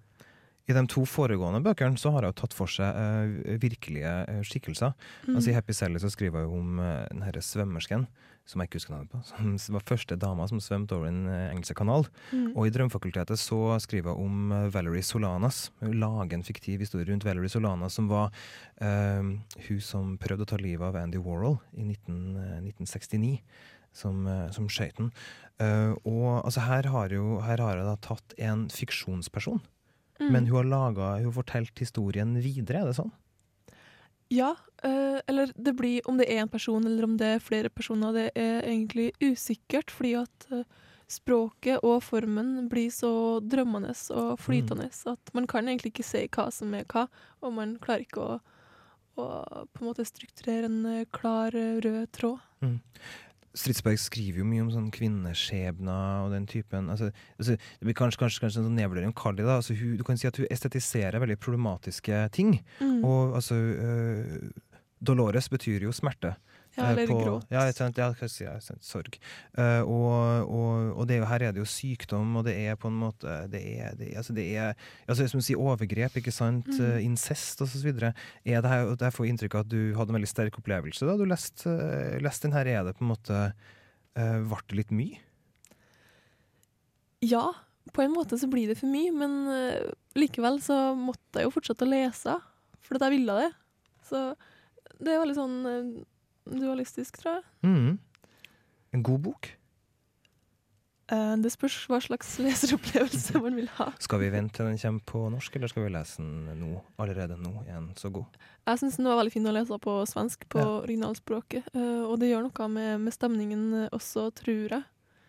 I 0.65 0.73
de 0.73 0.81
to 0.89 1.05
foregående 1.09 1.61
bøkene 1.63 1.97
så 1.97 2.11
har 2.13 2.25
hun 2.27 2.35
tatt 2.37 2.53
for 2.53 2.69
seg 2.69 2.97
eh, 2.99 3.57
virkelige 3.61 4.43
skikkelser. 4.45 4.93
Mm. 5.25 5.37
Altså 5.37 5.51
I 5.51 5.55
Happy 5.55 5.73
Sally 5.77 6.01
så 6.01 6.11
skriver 6.13 6.45
hun 6.45 6.59
om 6.59 6.83
uh, 6.83 7.05
den 7.11 7.23
herre 7.25 7.41
svømmersken, 7.45 8.07
som 8.45 8.61
jeg 8.61 8.69
ikke 8.69 8.77
husker 8.77 8.93
navnet 8.93 9.09
på, 9.09 9.19
som 9.59 9.75
var 9.75 9.85
første 9.89 10.17
dama 10.21 10.45
som 10.49 10.59
svømte 10.61 10.93
over 10.97 11.09
den 11.09 11.25
eh, 11.27 11.47
engelske 11.51 11.75
kanal. 11.79 12.05
Mm. 12.31 12.51
Og 12.53 12.67
i 12.67 12.73
Drømmefakultetet 12.75 13.41
så 13.41 13.59
skriver 13.81 14.13
hun 14.13 14.25
om 14.25 14.51
eh, 14.53 14.67
Valerie 14.73 15.01
Solanas. 15.05 15.71
Hun 15.81 15.95
lager 16.01 16.37
en 16.37 16.45
fiktiv 16.45 16.83
historie 16.85 17.09
rundt 17.09 17.25
Valerie 17.25 17.49
Solanas, 17.49 17.97
som 17.97 18.09
var 18.11 18.29
eh, 18.77 19.23
hun 19.69 19.81
som 19.81 20.13
prøvde 20.21 20.45
å 20.45 20.51
ta 20.53 20.61
livet 20.61 20.85
av 20.85 20.99
Andy 21.01 21.17
Warhol 21.17 21.57
i 21.73 21.87
19, 21.87 22.19
eh, 22.37 22.59
1969. 22.69 23.39
Som, 23.95 24.25
som 24.51 24.65
den. 24.67 25.05
Eh, 25.63 25.93
og 26.03 26.41
altså, 26.43 26.65
her 26.67 26.89
har 26.91 27.13
jo 27.15 27.37
her 27.39 27.61
har 27.63 27.77
hun 27.79 27.87
da 27.87 27.93
tatt 28.03 28.35
en 28.43 28.67
fiksjonsperson, 28.67 29.61
Mm. 30.15 30.29
men 30.31 30.45
hun 30.47 30.55
har 30.55 30.63
laga 30.63 31.07
Hun 31.17 31.25
har 31.25 31.43
fortalt 31.43 31.79
historien 31.79 32.35
videre, 32.39 32.79
er 32.79 32.85
det 32.87 32.95
sånn? 32.95 33.11
Ja, 34.33 34.55
eh, 34.83 35.19
eller 35.27 35.51
det 35.55 35.75
blir 35.77 36.07
om 36.09 36.17
det 36.17 36.27
er 36.31 36.41
en 36.41 36.49
person 36.49 36.85
eller 36.87 37.03
om 37.03 37.17
det 37.17 37.35
er 37.35 37.43
flere 37.43 37.69
personer, 37.69 38.13
det 38.13 38.31
er 38.35 38.65
egentlig 38.65 39.11
usikkert, 39.21 39.91
fordi 39.93 40.15
at 40.21 40.47
eh, 40.51 40.65
språket 41.07 41.83
og 41.85 42.01
formen 42.03 42.67
blir 42.69 42.89
så 42.93 43.39
drømmende 43.45 43.93
og 44.15 44.39
flytende 44.41 44.89
at 44.89 45.33
man 45.37 45.47
kan 45.47 45.69
egentlig 45.69 45.93
ikke 45.93 46.07
se 46.07 46.23
hva 46.33 46.49
som 46.51 46.73
er 46.73 46.87
hva, 46.89 47.05
og 47.45 47.53
man 47.53 47.77
klarer 47.81 48.07
ikke 48.07 48.23
å, 48.23 48.39
å 49.21 49.27
på 49.69 49.83
en 49.83 49.89
måte 49.91 50.07
strukturere 50.07 50.71
en 50.71 50.81
eh, 50.89 51.05
klar 51.13 51.55
eh, 51.55 51.77
rød 51.85 52.09
tråd. 52.17 52.41
Stridsberg 53.55 53.99
skriver 54.01 54.41
jo 54.41 54.47
mye 54.47 54.63
om 54.65 54.71
sånn 54.73 54.89
kvinneskjebner 54.93 56.25
og 56.25 56.33
den 56.35 56.47
typen 56.49 56.89
altså, 56.91 57.11
altså, 57.39 57.55
Det 57.55 57.87
blir 57.87 57.97
kanskje, 57.97 58.19
kanskje, 58.21 58.41
kanskje 58.43 58.61
en 58.61 58.67
sånn 58.67 58.77
nedvurdering 58.79 59.13
av 59.13 59.17
kalle 59.19 59.45
da. 59.47 59.59
Altså, 59.61 59.77
hun, 59.79 59.95
du 59.99 60.03
kan 60.07 60.19
si 60.19 60.27
at 60.29 60.39
hun 60.41 60.49
estetiserer 60.51 61.23
veldig 61.23 61.39
problematiske 61.41 62.25
ting. 62.35 62.57
Mm. 62.81 62.99
Og 63.07 63.37
altså 63.39 63.55
øh, 63.55 64.49
Dolores 65.05 65.49
betyr 65.51 65.87
jo 65.87 65.95
smerte. 65.95 66.35
Ja, 66.75 66.83
eh, 66.83 66.91
eller 66.91 67.07
på- 67.07 67.19
gråt. 67.23 67.45
Ja, 67.53 67.63
sant, 67.71 67.97
ja, 67.97 68.09
si, 68.27 68.43
ja, 68.43 68.55
sorg. 68.59 69.17
Uh, 69.57 69.81
og 69.83 70.49
og, 70.55 70.91
og 70.99 71.07
det 71.07 71.19
jo, 71.21 71.27
her 71.29 71.43
er 71.47 71.55
det 71.55 71.61
jo 71.61 71.67
sykdom, 71.69 72.35
og 72.39 72.45
det 72.47 72.55
er 72.59 72.75
på 72.79 72.89
en 72.91 72.97
måte 72.99 73.35
Det 73.51 73.61
er, 73.79 73.95
det, 73.95 74.11
altså 74.17 74.33
det 74.35 74.45
er 74.55 74.73
altså, 75.07 75.27
som 75.27 75.39
du 75.39 75.45
sier, 75.45 75.61
overgrep, 75.61 76.17
ikke 76.19 76.33
sant? 76.33 76.67
Mm. 76.67 76.81
Eh, 76.85 77.03
incest 77.05 77.61
og 77.61 77.69
jeg 79.05 79.13
får 79.15 79.29
inntrykk 79.29 79.55
av 79.55 79.65
at 79.65 79.71
du 79.71 79.93
hadde 79.95 80.11
en 80.11 80.19
veldig 80.19 80.29
sterk 80.29 80.57
opplevelse 80.59 81.07
da 81.07 81.15
du 81.17 81.25
leste 81.29 81.69
uh, 81.69 82.17
lest 82.23 82.45
den 82.45 82.55
her. 82.55 82.67
Er 82.67 82.83
det 82.87 82.97
på 82.97 83.05
en 83.05 83.13
måte 83.13 83.37
uh, 83.51 84.39
Ble 84.45 84.61
det 84.69 84.79
litt 84.81 84.95
mye? 84.95 85.21
Ja, 87.25 87.47
på 87.95 88.03
en 88.03 88.13
måte 88.13 88.37
så 88.39 88.49
blir 88.51 88.69
det 88.69 88.79
for 88.79 88.91
mye, 88.91 89.13
men 89.15 89.37
uh, 89.47 89.93
likevel 90.17 90.59
så 90.63 90.95
måtte 90.97 91.41
jeg 91.41 91.47
jo 91.49 91.55
fortsette 91.55 91.87
å 91.87 91.91
lese, 91.91 92.35
for 92.85 92.97
at 92.97 93.07
jeg 93.07 93.17
ville 93.17 93.37
det. 93.39 93.49
Så 94.05 94.27
det 94.99 95.13
er 95.13 95.23
veldig 95.23 95.37
sånn 95.37 95.55
dualistisk, 96.49 97.17
tror 97.21 97.39
jeg. 97.39 97.45
Mm. 97.65 97.93
En 98.95 99.03
god 99.03 99.23
bok? 99.29 99.51
Uh, 101.05 101.35
det 101.37 101.51
spørs 101.53 101.75
hva 101.85 101.99
slags 102.01 102.31
leseropplevelse 102.41 103.37
man 103.43 103.57
vil 103.59 103.67
ha. 103.77 103.91
Skal 104.01 104.23
vi 104.23 104.31
vente 104.33 104.57
til 104.57 104.65
den 104.71 104.79
kommer 104.81 105.03
på 105.05 105.21
norsk, 105.29 105.57
eller 105.59 105.69
skal 105.69 105.85
vi 105.85 105.91
lese 105.93 106.23
den 106.23 106.63
nå? 106.63 106.79
Allerede 106.97 107.37
nå 107.37 107.51
er 107.67 107.75
den 107.77 107.91
så 107.99 108.09
god. 108.13 108.39
Jeg 108.65 108.81
syns 108.81 108.97
den 108.97 109.09
var 109.11 109.19
veldig 109.21 109.35
fin 109.35 109.45
å 109.51 109.53
lese 109.53 109.77
på 109.83 109.99
svensk, 110.09 110.47
på 110.49 110.63
Ja. 110.63 110.71
originalspråket. 110.81 111.69
Uh, 111.77 112.07
og 112.09 112.17
det 112.23 112.31
gjør 112.31 112.47
noe 112.47 112.69
med, 112.73 113.05
med 113.05 113.13
stemningen 113.13 113.65
eh, 113.83 113.89
også, 113.93 114.31
tror 114.33 114.77
jeg. 114.79 114.83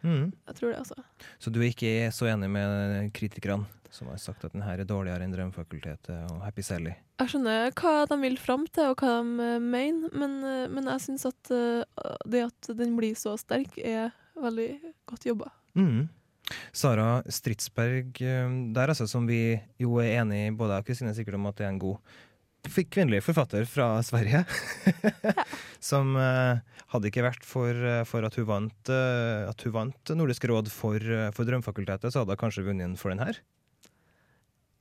Mm. 0.06 0.30
Jeg 0.49 0.56
tror 0.61 0.70
det, 0.70 0.78
altså. 0.78 0.96
Så 1.42 1.50
du 1.52 1.61
er 1.61 1.68
ikke 1.73 1.92
så 2.14 2.28
enig 2.30 2.49
med 2.52 3.12
kritikerne 3.16 3.66
som 3.97 4.11
har 4.11 4.21
sagt 4.21 4.45
at 4.45 4.53
den 4.55 4.65
her 4.67 4.81
er 4.83 4.88
dårligere 4.88 5.25
enn 5.25 5.33
Drømmefakultetet 5.33 6.29
og 6.35 6.43
Happy 6.45 6.65
Sally? 6.65 6.93
Jeg 7.17 7.33
skjønner 7.33 7.73
hva 7.79 7.95
de 8.11 8.19
vil 8.21 8.37
fram 8.41 8.67
til, 8.69 8.93
og 8.93 9.00
hva 9.00 9.15
de 9.25 9.47
eh, 9.47 9.62
mener, 9.62 10.12
men, 10.12 10.37
eh, 10.45 10.67
men 10.73 10.91
jeg 10.93 11.05
syns 11.07 11.26
at 11.31 11.53
eh, 11.55 12.12
det 12.29 12.45
at 12.50 12.71
den 12.76 12.95
blir 12.99 13.17
så 13.19 13.37
sterk, 13.41 13.79
er 13.81 14.12
veldig 14.37 14.71
godt 15.09 15.29
jobba. 15.31 15.50
Mm. 15.79 16.07
Sara 16.76 17.25
Stridsberg, 17.33 18.21
der 18.76 18.93
altså, 18.93 19.09
som 19.11 19.25
vi 19.26 19.57
jo 19.83 19.97
er 19.99 20.21
enig 20.21 20.45
i, 20.45 20.55
både 20.55 20.76
jeg 20.76 20.85
og 20.85 20.91
Kristine 20.91 21.15
sikkert 21.17 21.41
om 21.41 21.49
at 21.49 21.59
det 21.59 21.67
er 21.67 21.73
en 21.73 21.83
god 21.83 22.15
kvinnelig 22.93 23.23
forfatter 23.25 23.67
fra 23.67 23.88
Sverige. 24.07 24.45
som 25.91 26.15
hadde 26.15 27.11
ikke 27.11 27.25
vært 27.26 27.43
for, 27.47 27.83
for 28.07 28.29
at, 28.29 28.38
hun 28.38 28.47
vant, 28.47 28.93
at 28.93 29.67
hun 29.67 29.75
vant 29.75 30.15
Nordisk 30.15 30.47
råd 30.50 30.71
for, 30.71 31.03
for 31.35 31.49
Drømmefakultetet, 31.49 32.12
så 32.12 32.23
hadde 32.23 32.37
hun 32.37 32.45
kanskje 32.45 32.67
vunnet 32.69 32.87
den 32.87 32.99
for 33.00 33.11
den 33.11 33.25
her. 33.25 33.43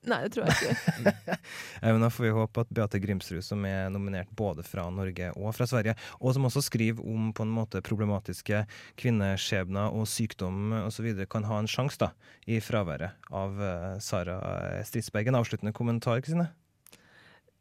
Nei, 0.05 0.19
det 0.25 0.35
tror 0.35 0.45
jeg 0.45 0.75
ikke. 0.75 1.37
Eh, 1.81 1.91
Men 1.91 2.01
da 2.03 2.09
får 2.13 2.23
vi 2.25 2.33
håpe 2.33 2.63
at 2.63 2.71
Beate 2.73 2.99
Grimsrud, 3.01 3.43
som 3.45 3.63
er 3.67 3.89
nominert 3.93 4.29
både 4.37 4.63
fra 4.65 4.85
Norge 4.93 5.31
og 5.35 5.53
fra 5.57 5.67
Sverige, 5.69 5.95
og 6.19 6.35
som 6.35 6.47
også 6.47 6.63
skriver 6.65 7.03
om 7.05 7.31
på 7.35 7.45
en 7.45 7.51
måte 7.53 7.81
problematiske 7.85 8.63
kvinneskjebner 9.01 9.93
og 9.93 10.07
sykdom 10.09 10.73
osv., 10.85 11.09
kan 11.29 11.47
ha 11.49 11.59
en 11.61 11.69
sjanse 11.69 11.99
da, 12.01 12.11
i 12.47 12.61
fraværet 12.63 13.17
av 13.33 13.59
eh, 13.61 13.89
Sara 14.03 14.39
Stridsberg. 14.87 15.29
En 15.31 15.41
avsluttende 15.41 15.75
kommentar, 15.75 16.21
Kristine? 16.23 16.49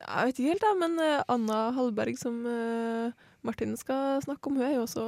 Jeg 0.04 0.30
vet 0.30 0.38
ikke 0.40 0.52
helt, 0.52 0.68
jeg, 0.68 0.80
men 0.84 0.98
eh, 1.02 1.20
Anna 1.32 1.60
Hallberg, 1.76 2.18
som 2.20 2.42
eh, 2.48 3.28
Martin 3.44 3.76
skal 3.80 4.20
snakke 4.24 4.50
om, 4.50 4.60
hun 4.60 4.68
er 4.68 4.76
jo 4.78 4.86
også 4.86 5.06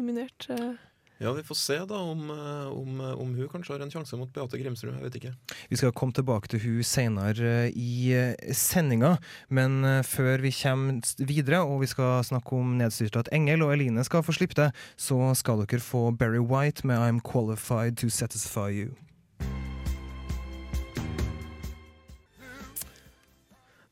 nominert. 0.00 0.48
Eh. 1.18 1.24
Ja, 1.24 1.32
vi 1.32 1.42
får 1.42 1.54
se 1.54 1.78
da 1.90 1.98
om, 1.98 2.30
eh, 2.30 2.68
om, 2.72 3.00
om 3.00 3.34
hun 3.34 3.48
kanskje 3.48 3.74
har 3.74 3.82
en 3.84 3.90
sjanse 3.90 4.16
mot 4.16 4.30
Beate 4.32 4.58
Grimsrud. 4.58 4.94
Jeg 4.94 5.02
vet 5.02 5.18
ikke. 5.20 5.32
Vi 5.68 5.76
skal 5.80 5.92
komme 5.92 6.14
tilbake 6.14 6.48
til 6.48 6.62
hun 6.62 6.82
senere 6.86 7.50
eh, 7.66 7.72
i 7.74 8.12
eh, 8.14 8.54
sendinga, 8.54 9.16
men 9.48 9.82
eh, 9.84 10.02
før 10.06 10.44
vi 10.44 10.54
kommer 10.54 11.02
videre 11.18 11.64
og 11.66 11.82
vi 11.82 11.90
skal 11.90 12.22
snakke 12.24 12.54
om 12.56 12.78
nedstyrte 12.78 13.24
at 13.24 13.32
Engel 13.34 13.66
og 13.66 13.74
Eline 13.74 14.04
skal 14.06 14.22
få 14.22 14.36
slippe 14.36 14.58
det, 14.58 14.70
så 14.96 15.34
skal 15.38 15.64
dere 15.64 15.82
få 15.82 16.10
Barry 16.14 16.40
White 16.40 16.86
med 16.86 16.98
I'm 16.98 17.20
Qualified 17.20 17.98
to 17.98 18.08
Satisfy 18.08 18.70
You. 18.70 19.07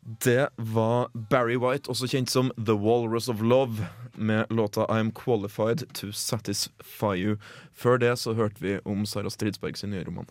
Det 0.07 0.49
var 0.57 1.09
Barry 1.31 1.57
White, 1.57 1.91
også 1.91 2.07
kjent 2.07 2.31
som 2.31 2.53
The 2.55 2.77
Walrus 2.79 3.27
of 3.29 3.41
Love, 3.43 3.89
med 4.15 4.47
låta 4.55 4.87
I'm 4.87 5.11
Qualified 5.11 5.83
to 5.95 6.13
Satisfy 6.13 7.17
You. 7.19 7.37
Før 7.75 7.99
det 7.99 8.13
så 8.19 8.37
hørte 8.39 8.63
vi 8.63 8.79
om 8.85 9.03
Sara 9.07 9.31
Stridsberg 9.31 9.77
sin 9.77 9.91
nye 9.91 10.05
roman. 10.07 10.29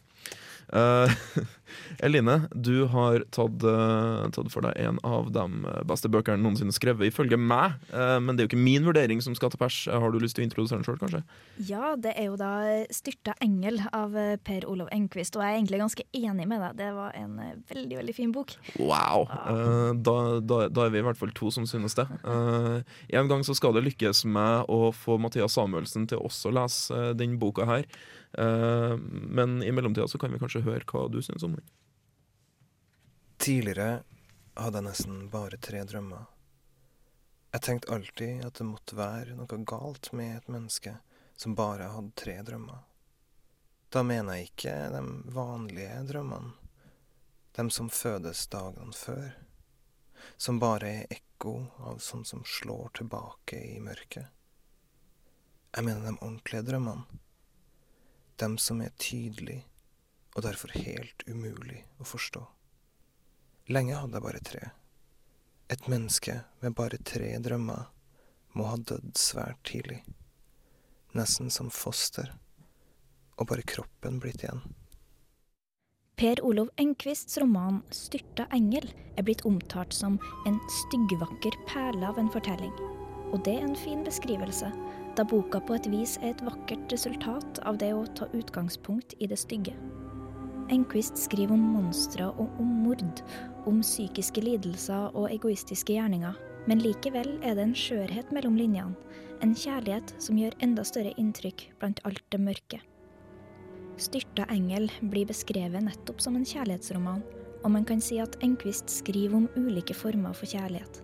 Eh, 0.74 1.12
Eline, 2.05 2.48
du 2.51 2.86
har 2.91 3.24
tatt, 3.34 3.63
uh, 3.63 4.25
tatt 4.34 4.51
for 4.53 4.65
deg 4.65 4.77
en 4.79 5.00
av 5.07 5.31
de 5.34 5.43
beste 5.88 6.10
bøkene 6.12 6.41
noensinne 6.41 6.74
skrevet, 6.75 7.10
ifølge 7.10 7.38
meg. 7.39 7.77
Uh, 7.91 8.17
men 8.22 8.36
det 8.36 8.43
er 8.43 8.48
jo 8.48 8.51
ikke 8.53 8.65
min 8.67 8.86
vurdering 8.88 9.22
som 9.24 9.36
skal 9.38 9.51
til 9.53 9.62
pers. 9.62 9.77
Har 9.89 10.13
du 10.13 10.19
lyst 10.22 10.38
til 10.38 10.45
å 10.45 10.48
introdusere 10.48 10.81
den 10.81 10.88
sjøl, 10.88 11.00
kanskje? 11.01 11.22
Ja, 11.69 11.95
det 12.00 12.15
er 12.15 12.29
jo 12.29 12.38
da 12.39 12.51
'Styrta 12.91 13.36
engel' 13.43 13.81
av 13.95 14.15
Per 14.45 14.67
Olav 14.69 14.89
Enquist, 14.95 15.36
og 15.36 15.43
jeg 15.43 15.53
er 15.53 15.60
egentlig 15.60 15.81
ganske 15.84 16.05
enig 16.13 16.48
med 16.48 16.62
deg. 16.63 16.77
Det 16.79 16.91
var 16.95 17.15
en 17.17 17.39
veldig, 17.69 17.98
veldig 18.01 18.15
fin 18.15 18.31
bok. 18.36 18.55
Wow! 18.79 19.27
Da, 20.05 20.17
da, 20.39 20.60
da 20.69 20.86
er 20.86 20.93
vi 20.93 21.01
i 21.01 21.05
hvert 21.05 21.19
fall 21.19 21.34
to 21.36 21.51
som 21.51 21.67
synes 21.69 21.98
det. 21.98 22.07
En 22.25 23.31
gang 23.31 23.43
så 23.45 23.55
skal 23.57 23.75
det 23.75 23.86
lykkes 23.88 24.25
med 24.25 24.69
å 24.72 24.91
få 24.95 25.17
Mathias 25.22 25.57
Samuelsen 25.57 26.07
til 26.10 26.22
også 26.22 26.51
å 26.51 26.57
lese 26.60 27.01
den 27.17 27.39
boka 27.41 27.67
her. 27.69 27.88
Eh, 28.37 28.97
men 29.11 29.63
i 29.63 29.71
mellomtida 29.71 30.07
så 30.07 30.17
kan 30.17 30.33
vi 30.33 30.39
kanskje 30.39 30.63
høre 30.65 30.85
hva 30.91 31.07
du 31.11 31.21
syns 31.23 31.43
om 31.43 31.55
den. 31.57 31.65
Tidligere 33.37 34.03
hadde 34.55 34.79
jeg 34.79 34.87
nesten 34.87 35.21
bare 35.31 35.59
tre 35.61 35.83
drømmer. 35.87 36.25
Jeg 37.55 37.63
tenkte 37.63 37.93
alltid 37.95 38.43
at 38.43 38.57
det 38.59 38.67
måtte 38.67 38.97
være 38.99 39.35
noe 39.37 39.61
galt 39.67 40.11
med 40.11 40.37
et 40.37 40.51
menneske 40.51 40.97
som 41.39 41.55
bare 41.55 41.87
hadde 41.93 42.11
tre 42.19 42.35
drømmer. 42.43 42.83
Da 43.89 44.03
mener 44.03 44.35
jeg 44.35 44.49
ikke 44.49 44.75
de 44.91 45.01
vanlige 45.31 46.01
drømmene, 46.09 46.51
de 47.55 47.63
som 47.71 47.87
fødes 47.87 48.47
dagene 48.51 48.95
før, 48.95 49.29
som 50.35 50.59
bare 50.59 50.89
er 50.89 51.13
ekko 51.15 51.53
av 51.87 52.01
sånt 52.03 52.27
som 52.27 52.43
slår 52.43 52.91
tilbake 52.99 53.61
i 53.75 53.79
mørket. 53.79 54.27
Jeg 55.75 55.87
mener 55.87 56.09
de 56.09 56.17
ordentlige 56.17 56.65
drømmene, 56.67 57.21
de 58.41 58.57
som 58.61 58.81
er 58.81 58.93
tydelige 58.97 59.63
og 60.35 60.43
derfor 60.43 60.73
helt 60.75 61.23
umulig 61.27 61.85
å 61.99 62.07
forstå. 62.07 62.41
Lenge 63.71 63.97
hadde 63.97 64.19
jeg 64.19 64.25
bare 64.25 64.43
tre. 64.45 64.63
Et 65.71 65.87
menneske 65.89 66.41
med 66.61 66.75
bare 66.77 66.99
tre 67.07 67.31
drømmer 67.41 67.87
må 68.55 68.67
ha 68.69 68.77
dødd 68.77 69.15
svært 69.17 69.63
tidlig. 69.67 70.01
Nesten 71.15 71.49
som 71.49 71.71
foster. 71.73 72.35
Og 73.39 73.47
bare 73.49 73.65
kroppen 73.67 74.19
blitt 74.23 74.43
igjen. 74.43 74.61
Per 76.15 76.39
Olov 76.47 76.69
Enquists 76.79 77.37
roman 77.41 77.81
'Styrta 77.91 78.45
engel' 78.55 78.93
er 79.17 79.23
blitt 79.23 79.43
omtalt 79.47 79.91
som 79.93 80.19
en 80.47 80.59
styggvakker 80.71 81.57
perle 81.67 82.07
av 82.07 82.19
en 82.19 82.31
fortelling. 82.31 82.71
Og 83.33 83.43
det 83.43 83.57
er 83.57 83.65
en 83.65 83.75
fin 83.75 84.03
beskrivelse, 84.03 84.69
da 85.15 85.24
boka 85.24 85.62
på 85.63 85.77
et 85.77 85.88
vis 85.91 86.17
er 86.22 86.34
et 86.34 86.41
vakkert 86.43 86.91
resultat 86.91 87.60
av 87.63 87.77
det 87.79 87.91
å 87.95 88.05
ta 88.17 88.27
utgangspunkt 88.36 89.15
i 89.19 89.29
det 89.31 89.38
stygge. 89.39 89.75
Enquist 90.74 91.19
skriver 91.22 91.53
om 91.53 91.62
monstre 91.75 92.25
og 92.31 92.60
om 92.60 92.72
mord, 92.84 93.22
om 93.69 93.84
psykiske 93.86 94.41
lidelser 94.41 95.13
og 95.13 95.29
egoistiske 95.29 95.93
gjerninger, 95.93 96.34
men 96.65 96.81
likevel 96.81 97.36
er 97.45 97.55
det 97.55 97.67
en 97.67 97.77
skjørhet 97.77 98.34
mellom 98.34 98.57
linjene, 98.57 98.98
en 99.43 99.53
kjærlighet 99.55 100.15
som 100.22 100.39
gjør 100.39 100.57
enda 100.65 100.84
større 100.88 101.13
inntrykk 101.22 101.67
blant 101.79 102.01
alt 102.07 102.24
det 102.34 102.41
mørke. 102.41 102.81
Styrta 104.01 104.48
engel 104.51 104.89
blir 105.12 105.27
beskrevet 105.29 105.86
nettopp 105.86 106.24
som 106.24 106.36
en 106.36 106.48
kjærlighetsroman, 106.48 107.24
og 107.63 107.72
man 107.72 107.86
kan 107.88 108.01
si 108.03 108.17
at 108.22 108.36
Enquist 108.43 108.91
skriver 108.91 109.38
om 109.38 109.48
ulike 109.55 109.95
former 109.95 110.36
for 110.36 110.50
kjærlighet. 110.50 111.01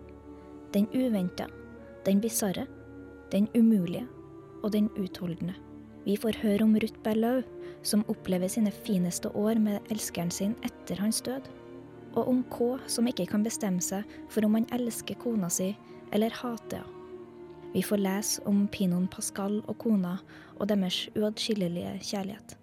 Den 0.74 0.88
uventa, 0.96 1.48
den 2.06 2.22
bisarre, 2.24 2.68
den 3.32 3.48
umulige 3.56 4.08
og 4.64 4.74
den 4.74 4.90
utholdende. 5.00 5.56
Vi 6.06 6.16
får 6.18 6.40
høre 6.42 6.66
om 6.66 6.76
Ruth 6.82 7.00
Berlau, 7.04 7.42
som 7.84 8.06
opplever 8.10 8.50
sine 8.50 8.72
fineste 8.72 9.30
år 9.38 9.60
med 9.62 9.92
elskeren 9.94 10.32
sin 10.32 10.56
etter 10.66 10.98
hans 11.02 11.22
død. 11.22 11.50
Og 12.16 12.28
om 12.28 12.42
K, 12.52 12.76
som 12.88 13.08
ikke 13.08 13.30
kan 13.30 13.44
bestemme 13.44 13.82
seg 13.82 14.08
for 14.30 14.46
om 14.46 14.58
han 14.58 14.68
elsker 14.74 15.20
kona 15.22 15.50
si 15.50 15.76
eller 16.12 16.34
hater 16.42 16.82
henne. 16.82 16.98
Vi 17.72 17.80
får 17.84 17.98
lese 17.98 18.42
om 18.46 18.66
Pinon 18.68 19.08
Pascal 19.08 19.62
og 19.62 19.78
kona 19.80 20.18
og 20.58 20.68
deres 20.68 21.06
uatskillelige 21.16 21.94
kjærlighet. 22.04 22.58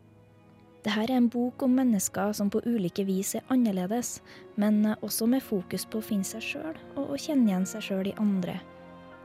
Dette 0.85 1.01
er 1.01 1.15
en 1.17 1.31
bok 1.33 1.63
om 1.65 1.73
mennesker 1.81 2.35
som 2.37 2.51
på 2.53 2.61
ulike 2.67 3.07
vis 3.09 3.35
er 3.35 3.47
annerledes, 3.49 4.19
men 4.57 4.85
også 5.01 5.27
med 5.27 5.43
fokus 5.43 5.87
på 5.89 6.03
å 6.03 6.05
finne 6.05 6.29
seg 6.29 6.45
sjøl 6.45 6.77
og 6.95 7.15
å 7.15 7.17
kjenne 7.17 7.49
igjen 7.49 7.67
seg 7.67 7.87
sjøl 7.89 8.11
i 8.13 8.17
andre. 8.21 8.59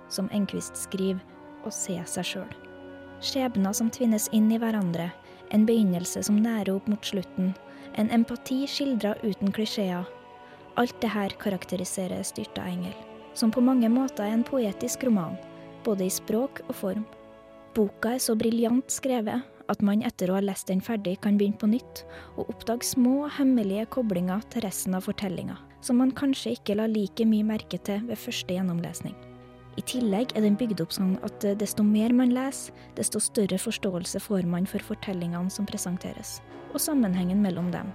Som 0.08 0.32
Enquist 0.32 0.80
skriver, 0.80 1.20
å 1.66 1.72
se 1.74 1.98
seg 2.10 2.28
sjøl. 2.28 2.56
Skjebner 3.24 3.76
som 3.76 3.92
tvinnes 3.94 4.28
inn 4.36 4.52
i 4.52 4.60
hverandre, 4.60 5.10
en 5.54 5.68
begynnelse 5.68 6.24
som 6.28 6.42
nærer 6.42 6.74
opp 6.76 6.90
mot 6.92 7.06
slutten, 7.06 7.54
en 7.96 8.10
empati 8.12 8.64
skildra 8.68 9.14
uten 9.24 9.54
klisjeer. 9.54 10.06
Alt 10.82 10.96
det 11.02 11.12
her 11.14 11.36
karakteriserer 11.40 12.24
Styrta 12.26 12.66
engel, 12.66 12.96
som 13.38 13.52
på 13.54 13.62
mange 13.62 13.90
måter 13.94 14.26
er 14.26 14.34
en 14.34 14.46
poetisk 14.48 15.06
roman, 15.08 15.38
både 15.86 16.08
i 16.08 16.14
språk 16.14 16.64
og 16.68 16.76
form. 16.76 17.04
Boka 17.74 18.16
er 18.16 18.22
så 18.22 18.36
briljant 18.38 18.92
skrevet 18.92 19.46
at 19.72 19.82
man 19.86 20.04
etter 20.06 20.30
å 20.30 20.38
ha 20.38 20.44
lest 20.44 20.68
den 20.70 20.82
ferdig 20.84 21.20
kan 21.24 21.38
begynne 21.40 21.60
på 21.62 21.70
nytt 21.72 22.04
og 22.36 22.50
oppdage 22.50 22.90
små, 22.92 23.30
hemmelige 23.38 23.88
koblinger 23.96 24.44
til 24.54 24.66
resten 24.66 24.98
av 24.98 25.08
fortellinga, 25.08 25.58
som 25.82 26.02
man 26.02 26.14
kanskje 26.16 26.58
ikke 26.58 26.78
la 26.78 26.90
like 26.90 27.26
mye 27.28 27.46
merke 27.48 27.80
til 27.80 28.04
ved 28.10 28.20
første 28.20 28.58
gjennomlesning. 28.58 29.16
I 29.74 29.82
tillegg 29.90 30.36
er 30.38 30.44
den 30.46 30.58
bygd 30.60 30.84
opp 30.84 30.94
sånn 30.94 31.16
at 31.26 31.46
desto 31.58 31.86
mer 31.86 32.14
man 32.14 32.34
leser, 32.36 32.74
desto 32.98 33.22
større 33.24 33.58
forståelse 33.58 34.22
får 34.22 34.46
man 34.50 34.68
for 34.70 34.86
fortellingene 34.86 35.50
som 35.54 35.66
presenteres, 35.66 36.38
og 36.74 36.82
sammenhengen 36.82 37.42
mellom 37.42 37.72
dem. 37.74 37.90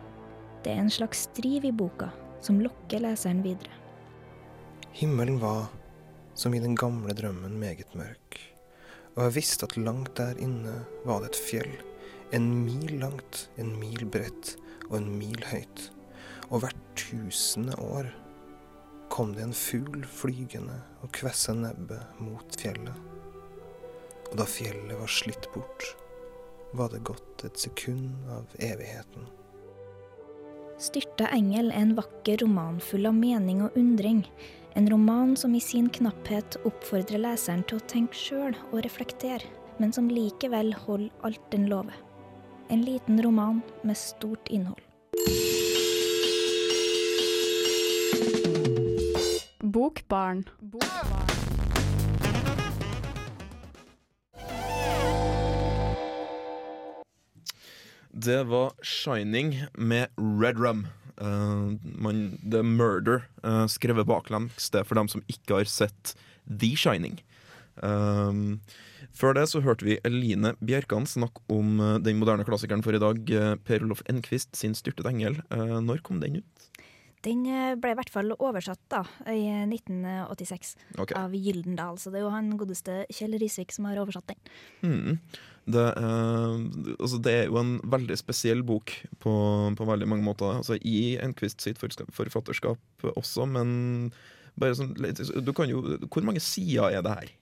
Det 0.64 0.74
er 0.74 0.82
en 0.82 0.90
slags 0.90 1.28
driv 1.38 1.68
i 1.68 1.74
boka 1.74 2.10
som 2.42 2.58
lokker 2.62 3.02
leseren 3.04 3.44
videre. 3.46 3.70
Himmelen 4.98 5.38
var, 5.38 5.68
som 6.34 6.54
i 6.54 6.62
den 6.62 6.74
gamle 6.78 7.14
drømmen, 7.14 7.54
meget 7.60 7.94
mørk, 7.98 8.40
og 9.14 9.28
jeg 9.28 9.36
visste 9.38 9.66
at 9.66 9.78
langt 9.78 10.16
der 10.18 10.38
inne 10.42 10.80
var 11.06 11.22
det 11.22 11.32
et 11.32 11.42
fjell, 11.46 11.74
en 12.34 12.50
mil 12.66 12.98
langt, 13.00 13.46
en 13.58 13.72
mil 13.78 14.02
bredt 14.10 14.56
og 14.88 14.98
en 14.98 15.12
mil 15.18 15.38
høyt, 15.50 15.90
og 16.50 16.64
hvert 16.64 16.82
tusende 16.98 17.78
år 17.78 18.10
kom 19.08 19.34
det 19.34 19.42
en 19.42 19.54
fugl 19.56 20.04
flygende 20.06 20.76
og 21.02 21.12
kvessa 21.16 21.54
nebbet 21.56 22.20
mot 22.22 22.60
fjellet. 22.60 22.94
Og 24.28 24.36
da 24.40 24.46
fjellet 24.48 24.98
var 24.98 25.10
slitt 25.10 25.48
bort, 25.54 25.86
var 26.76 26.92
det 26.92 27.04
gått 27.08 27.44
et 27.48 27.58
sekund 27.58 28.28
av 28.32 28.48
evigheten. 28.58 29.28
Styrta 30.78 31.26
engel 31.34 31.72
er 31.72 31.80
en 31.80 31.96
vakker 31.98 32.38
roman 32.44 32.78
full 32.78 33.08
av 33.08 33.16
mening 33.18 33.64
og 33.66 33.74
undring. 33.78 34.22
En 34.78 34.86
roman 34.90 35.34
som 35.36 35.56
i 35.56 35.62
sin 35.64 35.88
knapphet 35.90 36.60
oppfordrer 36.68 37.24
leseren 37.24 37.64
til 37.66 37.80
å 37.80 37.86
tenke 37.90 38.14
sjøl 38.14 38.54
og 38.70 38.84
reflektere, 38.84 39.42
men 39.82 39.94
som 39.94 40.10
likevel 40.12 40.70
holder 40.84 41.26
alt 41.26 41.50
den 41.50 41.66
lover. 41.72 41.96
En 42.70 42.84
liten 42.86 43.18
roman 43.24 43.62
med 43.82 43.98
stort 43.98 44.52
innhold. 44.52 44.84
Bokbarn. 49.72 50.44
Det 58.12 58.44
var 58.44 58.72
'Shining' 58.82 59.66
med 59.74 60.08
Red 60.16 60.58
Rum. 60.58 60.86
Uh, 61.20 61.76
man, 61.82 62.38
The 62.50 62.62
Murder, 62.62 63.28
uh, 63.44 63.66
skrevet 63.66 64.06
baklengs. 64.06 64.70
Det 64.70 64.80
er 64.80 64.86
for 64.88 64.94
dem 64.94 65.08
som 65.08 65.22
ikke 65.28 65.60
har 65.60 65.64
sett 65.64 66.14
The 66.46 66.76
Shining. 66.76 67.20
Um, 67.82 68.60
før 69.14 69.34
det 69.34 69.48
så 69.50 69.60
hørte 69.60 69.84
vi 69.84 70.00
Eline 70.04 70.54
Bjerkan 70.64 71.06
snakke 71.06 71.42
om 71.48 71.78
uh, 71.80 71.98
den 71.98 72.18
moderne 72.18 72.46
klassikeren 72.46 72.82
for 72.82 72.96
i 72.96 73.02
dag, 73.02 73.28
Per 73.64 73.84
Olof 73.84 74.02
Enquist 74.08 74.56
sin 74.56 74.74
'Styrtet 74.74 75.06
engel'. 75.06 75.42
når 75.82 76.02
kom 76.02 76.20
den 76.20 76.40
ut? 76.42 76.67
Den 77.28 77.44
ble 77.82 77.92
i 77.92 77.98
hvert 77.98 78.12
fall 78.12 78.32
oversatt 78.38 78.80
da, 78.92 79.02
i 79.28 79.44
1986 79.68 80.74
okay. 80.96 81.14
av 81.18 81.36
Gyldendal. 81.36 82.00
Så 82.00 82.12
det 82.14 82.22
er 82.22 82.26
jo 82.26 82.32
han 82.32 82.54
godeste 82.60 83.02
Kjell 83.12 83.36
Risvik 83.42 83.74
som 83.74 83.90
har 83.90 84.00
oversatt 84.00 84.32
den. 84.32 84.52
Mm. 84.82 85.20
Det, 85.68 85.84
eh, 86.00 86.54
altså 86.96 87.18
det, 87.20 87.32
er 87.32 87.50
jo 87.50 87.58
en 87.60 87.74
veldig 87.92 88.16
spesiell 88.16 88.62
bok 88.64 88.94
på, 89.20 89.32
på 89.76 89.88
veldig 89.90 90.08
mange 90.08 90.24
måter. 90.24 90.56
Altså 90.62 90.78
I 90.80 91.18
Enquist 91.20 91.64
sitt 91.64 91.80
forfatterskap 91.82 93.08
også, 93.14 93.44
men 93.50 94.10
bare 94.58 94.78
sånn, 94.78 94.94
du 94.96 95.52
kan 95.56 95.70
jo, 95.70 95.82
hvor 96.08 96.24
mange 96.26 96.42
sider 96.42 96.96
er 96.96 97.04
det 97.04 97.18
her? 97.20 97.34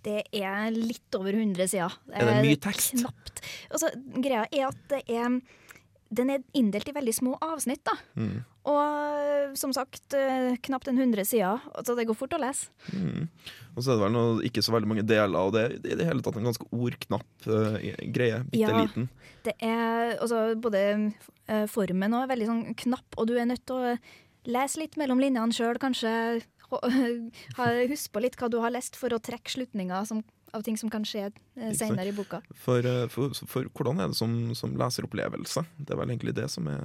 Det 0.00 0.20
er 0.32 0.72
litt 0.72 1.16
over 1.16 1.36
100 1.36 1.70
sider. 1.70 1.96
Er 2.16 2.26
det 2.26 2.36
mye 2.46 2.60
tekst? 2.60 2.96
Knapt. 2.96 3.42
Altså, 3.70 3.90
greia 4.16 4.46
er 4.48 4.70
at 4.70 4.84
det 4.90 5.02
er 5.06 5.38
den 6.10 6.30
er 6.34 6.42
inndelt 6.58 6.88
i 6.90 6.94
veldig 6.94 7.12
små 7.14 7.36
avsnitt, 7.44 7.82
da. 7.86 7.94
Mm. 8.18 8.40
Og 8.70 9.56
som 9.58 9.72
sagt, 9.74 10.14
eh, 10.14 10.56
knapt 10.66 10.88
en 10.90 10.98
hundre 10.98 11.24
sider, 11.24 11.62
så 11.86 11.94
det 11.96 12.06
går 12.08 12.18
fort 12.18 12.34
å 12.34 12.40
lese. 12.42 12.70
Mm. 12.92 13.28
Og 13.76 13.82
så 13.82 13.92
er 13.92 13.98
det 13.98 14.04
vel 14.04 14.14
noe, 14.16 14.32
ikke 14.46 14.64
så 14.66 14.74
veldig 14.74 14.90
mange 14.90 15.06
deler, 15.06 15.38
og 15.38 15.54
det 15.54 15.62
er 15.62 15.76
i 15.78 15.98
det 16.00 16.08
hele 16.08 16.24
tatt 16.26 16.40
en 16.40 16.48
ganske 16.50 16.66
ordknapp 16.74 17.46
uh, 17.46 17.78
greie. 18.10 18.42
Bitte 18.50 18.58
ja, 18.58 18.82
liten. 18.82 19.06
Det 19.46 19.54
er 19.62 20.16
altså, 20.18 20.42
både 20.60 20.82
uh, 21.06 21.66
formen 21.70 22.18
og 22.18 22.28
veldig 22.32 22.50
sånn 22.50 22.64
knapp, 22.84 23.14
og 23.16 23.30
du 23.30 23.36
er 23.38 23.48
nødt 23.50 23.64
til 23.70 23.78
å 23.78 23.94
lese 24.50 24.82
litt 24.82 24.98
mellom 25.00 25.22
linjene 25.22 25.54
sjøl, 25.54 25.78
kanskje. 25.80 26.42
Husk 27.90 28.12
på 28.14 28.22
litt 28.22 28.36
hva 28.38 28.50
du 28.50 28.60
har 28.62 28.74
lest, 28.74 28.98
for 28.98 29.14
å 29.14 29.22
trekke 29.22 29.50
slutninger 29.50 30.10
som 30.10 30.24
av 30.56 30.64
ting 30.66 30.78
som 30.80 30.90
kan 30.92 31.04
skje 31.06 31.28
eh, 31.28 31.74
senere 31.76 32.10
i 32.10 32.16
boka. 32.16 32.40
For, 32.54 32.84
eh, 32.86 33.06
for, 33.12 33.34
for, 33.50 33.68
hvordan 33.76 34.02
er 34.02 34.10
det 34.12 34.18
som, 34.18 34.34
som 34.58 34.74
leseropplevelse? 34.78 35.64
Det 35.78 35.94
er 35.94 36.00
vel 36.00 36.14
egentlig 36.14 36.36
det 36.38 36.48
som 36.52 36.68
er 36.70 36.82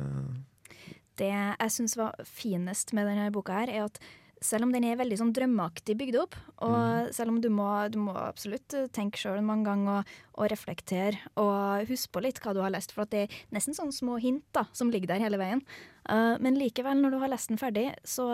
Det 1.16 1.32
jeg 1.32 1.72
syns 1.72 1.98
var 1.98 2.16
finest 2.28 2.94
med 2.94 3.08
denne 3.08 3.32
boka, 3.34 3.64
her, 3.64 3.72
er 3.72 3.90
at 3.90 4.02
selv 4.44 4.68
om 4.68 4.74
den 4.74 4.86
er 4.88 4.98
veldig 5.00 5.18
sånn 5.20 5.34
drømmeaktig 5.36 5.96
bygd 5.98 6.18
opp, 6.20 6.36
og 6.66 6.76
mm. 6.76 7.12
selv 7.16 7.34
om 7.34 7.40
du 7.42 7.48
må, 7.54 7.68
du 7.92 7.98
må 8.04 8.16
absolutt 8.20 8.76
eh, 8.78 8.90
tenke 8.94 9.20
sjøl 9.20 9.42
mange 9.46 9.68
ganger 9.70 10.02
og, 10.02 10.16
og, 10.36 10.48
reflektere 10.52 11.20
og 11.42 11.88
huske 11.90 12.14
på 12.14 12.24
litt 12.26 12.42
hva 12.44 12.56
du 12.56 12.62
har 12.64 12.74
lest, 12.74 12.94
for 12.96 13.10
det 13.12 13.26
er 13.26 13.38
nesten 13.56 13.78
sånne 13.78 13.96
små 13.96 14.20
hint 14.22 14.46
da, 14.56 14.66
som 14.76 14.92
ligger 14.94 15.14
der 15.14 15.24
hele 15.24 15.40
veien. 15.42 15.64
Uh, 16.06 16.36
men 16.44 16.60
likevel, 16.60 17.00
når 17.02 17.16
du 17.16 17.22
har 17.24 17.32
lest 17.32 17.50
den 17.50 17.62
ferdig, 17.62 17.88
så 18.06 18.28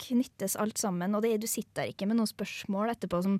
knyttes 0.00 0.56
alt 0.60 0.80
sammen, 0.80 1.16
og 1.16 1.26
det, 1.26 1.34
du 1.42 1.48
sitter 1.50 1.82
der 1.82 1.92
ikke 1.92 2.08
med 2.08 2.20
noen 2.20 2.30
spørsmål 2.30 2.94
etterpå 2.94 3.20
som 3.26 3.36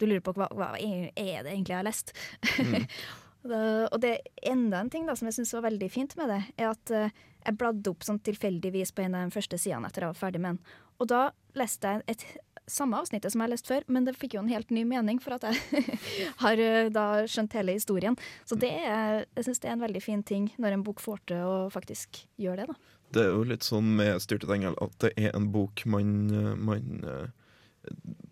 du 0.00 0.06
lurer 0.08 0.24
på 0.24 0.34
hva, 0.36 0.48
hva 0.56 0.74
er 0.80 1.10
det 1.14 1.52
egentlig 1.52 1.74
jeg 1.74 1.78
har 1.78 1.86
lest. 1.86 2.14
Mm. 2.58 2.86
og 3.92 3.96
det 4.02 4.12
er 4.16 4.52
enda 4.52 4.82
en 4.82 4.92
ting 4.92 5.08
da, 5.08 5.16
som 5.16 5.30
jeg 5.30 5.38
syns 5.38 5.54
var 5.56 5.68
veldig 5.70 5.90
fint 5.92 6.16
med 6.20 6.32
det, 6.32 6.42
er 6.60 6.70
at 6.72 6.92
uh, 6.92 7.24
jeg 7.40 7.56
bladde 7.60 7.92
opp 7.92 8.04
sånn 8.04 8.20
tilfeldigvis 8.24 8.92
på 8.92 9.06
en 9.06 9.16
av 9.16 9.28
de 9.28 9.36
første 9.36 9.58
sidene 9.60 9.88
etter 9.88 10.04
jeg 10.04 10.14
var 10.14 10.20
ferdig 10.20 10.42
med 10.44 10.56
den. 10.56 10.78
Og 11.00 11.08
da 11.08 11.22
leste 11.56 11.94
jeg 11.94 12.04
et 12.12 12.24
samme 12.70 13.00
avsnittet 13.00 13.32
som 13.32 13.40
jeg 13.40 13.48
har 13.48 13.52
lest 13.54 13.66
før, 13.66 13.86
men 13.90 14.04
det 14.06 14.14
fikk 14.20 14.36
jo 14.36 14.44
en 14.44 14.52
helt 14.52 14.70
ny 14.70 14.84
mening, 14.86 15.18
for 15.22 15.34
at 15.38 15.48
jeg 15.48 15.96
har 16.44 16.60
uh, 16.60 16.92
da 16.92 17.08
skjønt 17.30 17.56
hele 17.58 17.74
historien. 17.78 18.18
Så 18.48 18.58
det 18.60 18.72
er, 18.84 19.24
jeg 19.38 19.48
syns 19.48 19.64
det 19.64 19.72
er 19.72 19.78
en 19.78 19.86
veldig 19.88 20.04
fin 20.04 20.24
ting 20.26 20.50
når 20.60 20.76
en 20.76 20.86
bok 20.86 21.02
får 21.02 21.24
til 21.32 21.44
å 21.44 21.58
faktisk 21.72 22.24
gjøre 22.40 22.64
det, 22.64 22.74
da. 22.74 22.96
Det 23.10 23.24
er 23.24 23.32
jo 23.34 23.42
litt 23.42 23.66
sånn 23.66 23.88
med 23.98 24.20
'Styrtet 24.22 24.52
engel' 24.54 24.78
at 24.78 24.92
det 25.02 25.10
er 25.18 25.32
en 25.34 25.48
bok 25.50 25.82
man, 25.90 26.10
eh, 26.30 26.54
man 26.54 27.00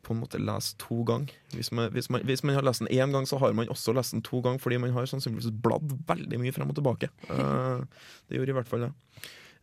på 0.02 0.14
en 0.14 0.20
måte 0.22 0.40
lese 0.40 0.76
to 0.80 1.02
ganger. 1.08 1.34
Hvis 1.52 1.72
man, 1.72 1.90
hvis, 1.92 2.08
man, 2.11 2.24
hvis 2.24 2.42
man, 2.44 2.56
har 2.56 2.64
lest 2.64 2.84
den 2.84 2.90
én 2.92 3.12
gang, 3.12 3.26
så 3.28 3.38
har 3.40 3.52
man 3.56 3.68
også 3.68 3.92
lest 3.96 4.14
den 4.16 4.24
to 4.24 4.40
ganger, 4.44 4.62
fordi 4.62 4.78
man 4.80 4.94
har 4.96 5.08
sannsynligvis 5.08 5.52
bladd 5.64 5.92
veldig 6.08 6.40
mye 6.40 6.54
frem 6.54 6.70
og 6.72 6.78
tilbake. 6.78 7.11
Uh, 7.28 7.84
det 8.28 8.40
gjorde 8.40 8.54
i 8.54 8.58
hvert 8.61 8.70
fall 8.70 8.88
det. 8.88 8.92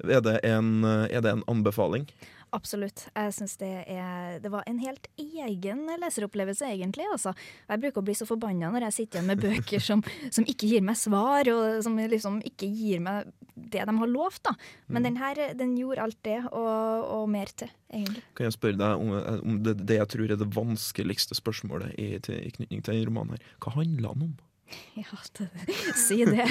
Er 0.04 0.22
det 0.22 0.40
en, 0.44 0.84
er 0.84 1.22
det 1.24 1.32
en 1.32 1.46
anbefaling? 1.48 2.10
Absolutt. 2.56 3.08
Jeg 3.16 3.34
syns 3.36 3.56
det 3.60 3.72
er 3.92 4.40
Det 4.44 4.52
var 4.52 4.64
en 4.68 4.80
helt 4.80 5.08
egen 5.20 5.86
leseropplevelse, 6.02 6.68
egentlig. 6.68 7.08
Altså. 7.12 7.34
Jeg 7.70 7.82
bruker 7.84 8.02
å 8.02 8.06
bli 8.06 8.16
så 8.18 8.28
forbanna 8.28 8.72
når 8.74 8.88
jeg 8.88 8.98
sitter 9.00 9.20
igjen 9.20 9.32
med 9.32 9.44
bøker 9.44 9.84
som, 9.84 10.04
som, 10.30 10.46
ikke 10.48 10.70
gir 10.70 10.86
meg 10.86 11.00
svar, 11.00 11.50
og 11.52 11.82
som 11.86 11.98
liksom 11.98 12.42
ikke 12.48 12.70
gir 12.70 13.04
meg 13.04 13.32
det 13.56 13.86
de 13.88 13.98
har 13.98 14.08
lovt, 14.12 14.42
da. 14.44 14.56
Men 14.88 15.02
Mm. 15.02 15.08
den 15.08 15.18
her, 15.18 15.54
den 15.56 15.76
gjorde 15.78 16.02
alt 16.04 16.18
det, 16.24 16.40
og, 16.52 17.06
og 17.20 17.30
mer 17.30 17.46
til, 17.56 17.70
egentlig. 17.94 18.24
Kan 18.36 18.50
jeg 18.50 18.54
spørre 18.58 18.78
deg 18.82 19.00
om, 19.00 19.14
om 19.52 19.62
det, 19.64 19.78
det 19.86 20.00
jeg 20.02 20.08
tror 20.12 20.32
er 20.32 20.42
det 20.42 20.50
vanskeligste 20.56 21.36
spørsmålet 21.38 21.96
i, 21.98 22.20
til, 22.20 22.36
i 22.42 22.52
knytning 22.52 22.84
til 22.84 22.94
denne 22.94 23.08
romanen 23.08 23.38
her. 23.38 23.48
Hva 23.64 23.76
handler 23.78 24.14
den 24.14 24.28
om? 24.32 24.36
Ja, 24.98 25.20
det, 25.38 25.46
si 25.94 26.24
det. 26.26 26.42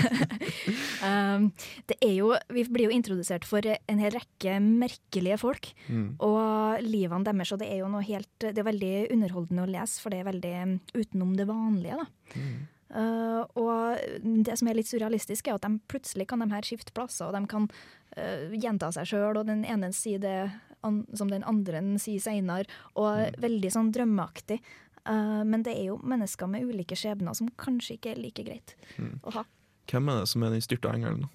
um, 1.09 1.49
det 1.91 1.97
er 2.05 2.13
jo, 2.15 2.29
vi 2.55 2.63
blir 2.71 2.87
jo 2.87 2.95
introdusert 2.95 3.45
for 3.49 3.67
en 3.67 3.99
hel 4.01 4.15
rekke 4.15 4.55
merkelige 4.63 5.39
folk. 5.43 5.71
Mm. 5.89 6.13
Og 6.23 6.85
livene 6.87 7.27
deres, 7.27 7.53
og 7.53 7.59
det 7.63 7.73
er 7.73 7.81
jo 7.83 7.89
noe 7.91 8.05
helt 8.07 8.31
Det 8.39 8.55
er 8.63 8.69
veldig 8.71 8.93
underholdende 9.17 9.67
å 9.67 9.73
lese, 9.75 9.99
for 10.03 10.15
det 10.15 10.23
er 10.23 10.29
veldig 10.31 10.55
um, 10.63 10.77
utenom 10.95 11.35
det 11.37 11.49
vanlige, 11.51 11.99
da. 12.05 12.39
Mm. 12.39 12.55
Uh, 12.95 13.43
og 13.59 13.99
det 14.47 14.55
som 14.61 14.69
er 14.71 14.79
litt 14.79 14.91
surrealistisk, 14.91 15.49
er 15.49 15.59
at 15.59 15.67
de 15.67 15.81
plutselig 15.91 16.29
kan 16.31 16.45
de 16.45 16.47
her 16.53 16.67
skifte 16.67 16.95
plasser, 16.95 17.27
og 17.27 17.35
de 17.35 17.43
kan 17.51 17.67
uh, 17.67 18.55
gjenta 18.55 18.93
seg 18.95 19.09
sjøl, 19.11 19.41
og 19.41 19.49
den 19.51 19.65
ene 19.67 19.91
sier 19.97 20.23
det 20.23 20.37
an 20.85 21.03
som 21.17 21.31
den 21.33 21.43
andre 21.49 21.81
sier 21.99 22.23
seinere, 22.23 22.69
og 22.95 23.39
veldig 23.43 23.71
sånn 23.73 23.91
drømmeaktig. 23.95 24.61
Uh, 25.09 25.43
men 25.45 25.65
det 25.67 25.75
er 25.77 25.89
jo 25.91 25.99
mennesker 26.01 26.49
med 26.49 26.65
ulike 26.65 26.97
skjebner 26.97 27.35
som 27.37 27.51
kanskje 27.61 27.99
ikke 27.99 28.15
er 28.15 28.21
like 28.23 28.45
greit 28.47 28.77
Mm. 28.97 29.19
å 29.25 29.33
ha. 29.41 29.43
Hvem 29.91 30.09
er 30.09 30.21
det 30.21 30.29
som 30.31 30.43
er 30.47 30.55
den 30.55 30.63
styrta 30.65 30.93
engelen? 30.95 31.27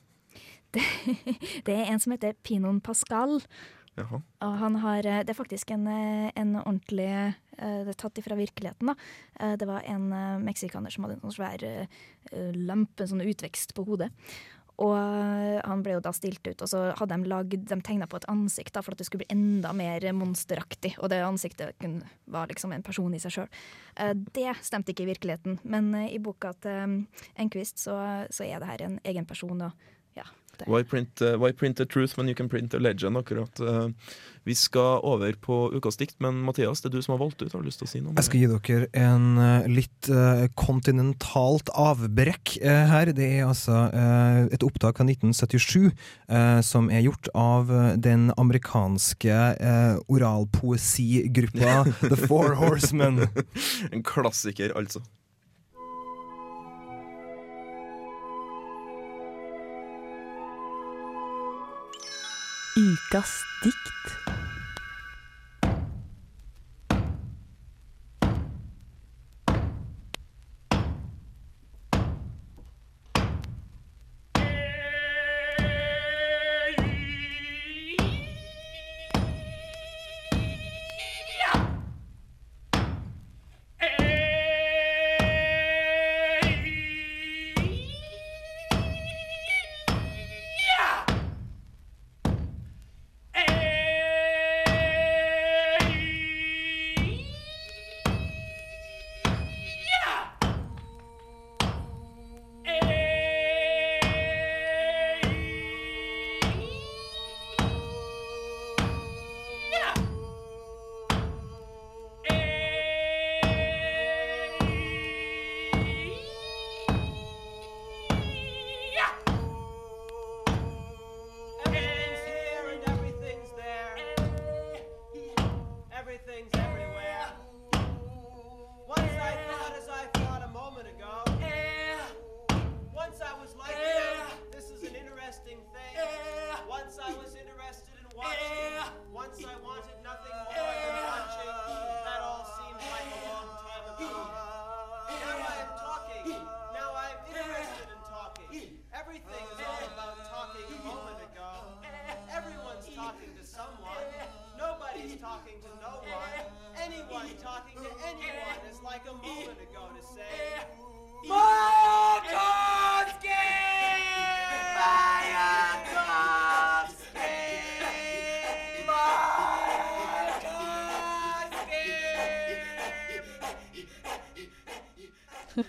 Det, 0.74 0.82
det 1.66 1.76
er 1.76 1.92
en 1.92 2.00
som 2.00 2.14
heter 2.14 2.34
Pinon 2.46 2.80
Pascal. 2.82 3.42
Jaha. 4.00 4.20
Og 4.46 4.58
han 4.62 4.76
har, 4.84 5.06
eh, 5.06 5.24
det 5.24 5.34
er 5.34 5.38
faktisk 5.38 5.72
en, 5.72 5.88
eh, 5.88 6.32
en 6.36 6.56
ordentlig 6.56 7.10
eh, 7.10 7.34
Det 7.60 7.90
er 7.92 8.00
tatt 8.00 8.16
ifra 8.16 8.38
virkeligheten. 8.40 8.88
da. 8.88 9.56
Det 9.58 9.68
var 9.68 9.84
en 9.84 10.08
meksikaner 10.46 10.90
som 10.90 11.04
hadde 11.04 11.16
en 11.16 11.30
sånn 11.30 11.36
svær 11.36 11.88
lampe, 12.56 13.02
en 13.02 13.08
sånn 13.08 13.28
utvekst 13.28 13.74
på 13.74 13.84
hodet. 13.84 14.12
Og 14.80 14.96
han 14.96 15.84
ble 15.84 15.98
jo 15.98 16.00
da 16.00 16.14
stilt 16.14 16.48
ut, 16.48 16.62
og 16.62 16.70
så 16.70 16.96
hadde 16.96 17.18
de 17.18 17.28
lagd, 17.28 17.68
de 17.68 17.82
tegna 17.82 18.08
på 18.08 18.16
et 18.16 18.30
ansikt 18.30 18.72
da, 18.72 18.82
for 18.82 18.94
at 18.94 18.98
det 18.98 19.08
skulle 19.08 19.26
bli 19.26 19.36
enda 19.36 19.74
mer 19.74 20.00
monsteraktig. 20.14 20.98
Og 21.00 21.10
det 21.10 21.20
ansiktet 21.20 21.76
var 22.28 22.48
liksom 22.48 22.72
en 22.72 22.82
person 22.82 23.14
i 23.14 23.20
seg 23.20 23.32
sjøl. 23.32 23.50
Det 24.32 24.56
stemte 24.62 24.94
ikke 24.94 25.04
i 25.04 25.12
virkeligheten, 25.12 25.60
men 25.66 25.94
i 26.08 26.18
boka 26.18 26.54
til 26.54 27.08
Enquist 27.36 27.78
så, 27.78 28.26
så 28.32 28.48
er 28.48 28.60
det 28.60 28.68
her 28.72 28.82
en 28.84 29.00
egen 29.04 29.26
person. 29.26 29.62
og. 29.62 29.74
Why 30.68 30.84
print, 30.84 31.22
uh, 31.22 31.38
why 31.38 31.52
print 31.52 31.78
the 31.78 31.86
truth 31.86 32.18
when 32.18 32.28
you 32.28 32.36
can 32.36 32.50
print 32.50 32.74
a 32.74 32.80
legend? 32.80 33.18
akkurat. 33.18 33.60
Uh, 33.60 33.90
vi 34.44 34.56
skal 34.56 35.04
over 35.04 35.34
på 35.34 35.56
ukas 35.76 35.98
dikt, 36.00 36.16
men 36.24 36.40
Mathias, 36.42 36.82
det 36.82 36.90
er 36.90 36.98
du 36.98 37.04
som 37.04 37.14
har 37.14 37.20
valgt 37.22 37.42
ut. 37.42 37.52
Har 37.54 37.62
du 37.62 37.68
lyst 37.68 37.82
til 37.84 37.88
å 37.88 37.92
si 37.92 38.02
noe? 38.02 38.16
Jeg 38.18 38.28
skal 38.28 38.40
gi 38.40 38.48
dere 38.50 38.88
en 38.98 39.28
uh, 39.38 39.68
litt 39.70 40.10
kontinentalt 40.58 41.70
avbrekk 41.76 42.56
her. 42.64 43.12
Det 43.16 43.28
er 43.40 43.48
altså 43.48 43.90
et 44.52 44.64
opptak 44.66 45.00
fra 45.00 45.06
1977 45.06 45.90
eh, 46.30 46.60
som 46.66 46.90
er 46.90 47.04
gjort 47.06 47.30
av 47.38 47.70
den 48.02 48.30
amerikanske 48.38 49.38
uh, 49.60 50.00
oralpoesigruppa 50.12 51.84
The 52.12 52.18
Four 52.28 52.56
Horsemen. 52.60 53.28
en 53.92 54.04
klassiker, 54.04 54.74
altså. 54.76 55.04
Ukas 62.76 63.46
dikt. 63.64 64.19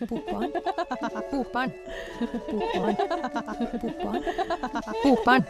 Bokbarn. 0.09 0.53
Bokbarn. 1.31 1.73
Bokbarn. 2.51 2.97
Bokbarn. 3.83 4.23
Bokbarn. 5.05 5.45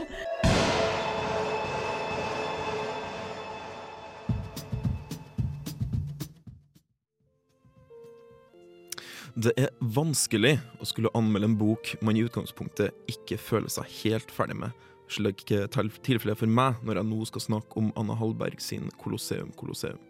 Det 9.41 9.53
er 9.57 9.71
vanskelig 9.81 10.57
å 10.83 10.87
skulle 10.89 11.11
anmelde 11.15 11.47
en 11.47 11.57
bok 11.57 11.95
man 12.03 12.19
i 12.19 12.25
utgangspunktet 12.27 12.91
ikke 13.09 13.39
føler 13.39 13.71
seg 13.73 13.87
helt 14.03 14.35
ferdig 14.35 14.59
med, 14.59 14.75
slik 15.09 15.47
tilfellet 15.47 16.35
er 16.35 16.41
for 16.43 16.51
meg 16.51 16.83
når 16.85 17.01
jeg 17.01 17.11
nå 17.13 17.25
skal 17.31 17.47
snakke 17.47 17.79
om 17.79 17.93
Anna 17.97 18.19
Hallberg 18.19 18.61
sin 18.61 18.91
Colosseum 19.01 19.55
Colosseum. 19.57 20.10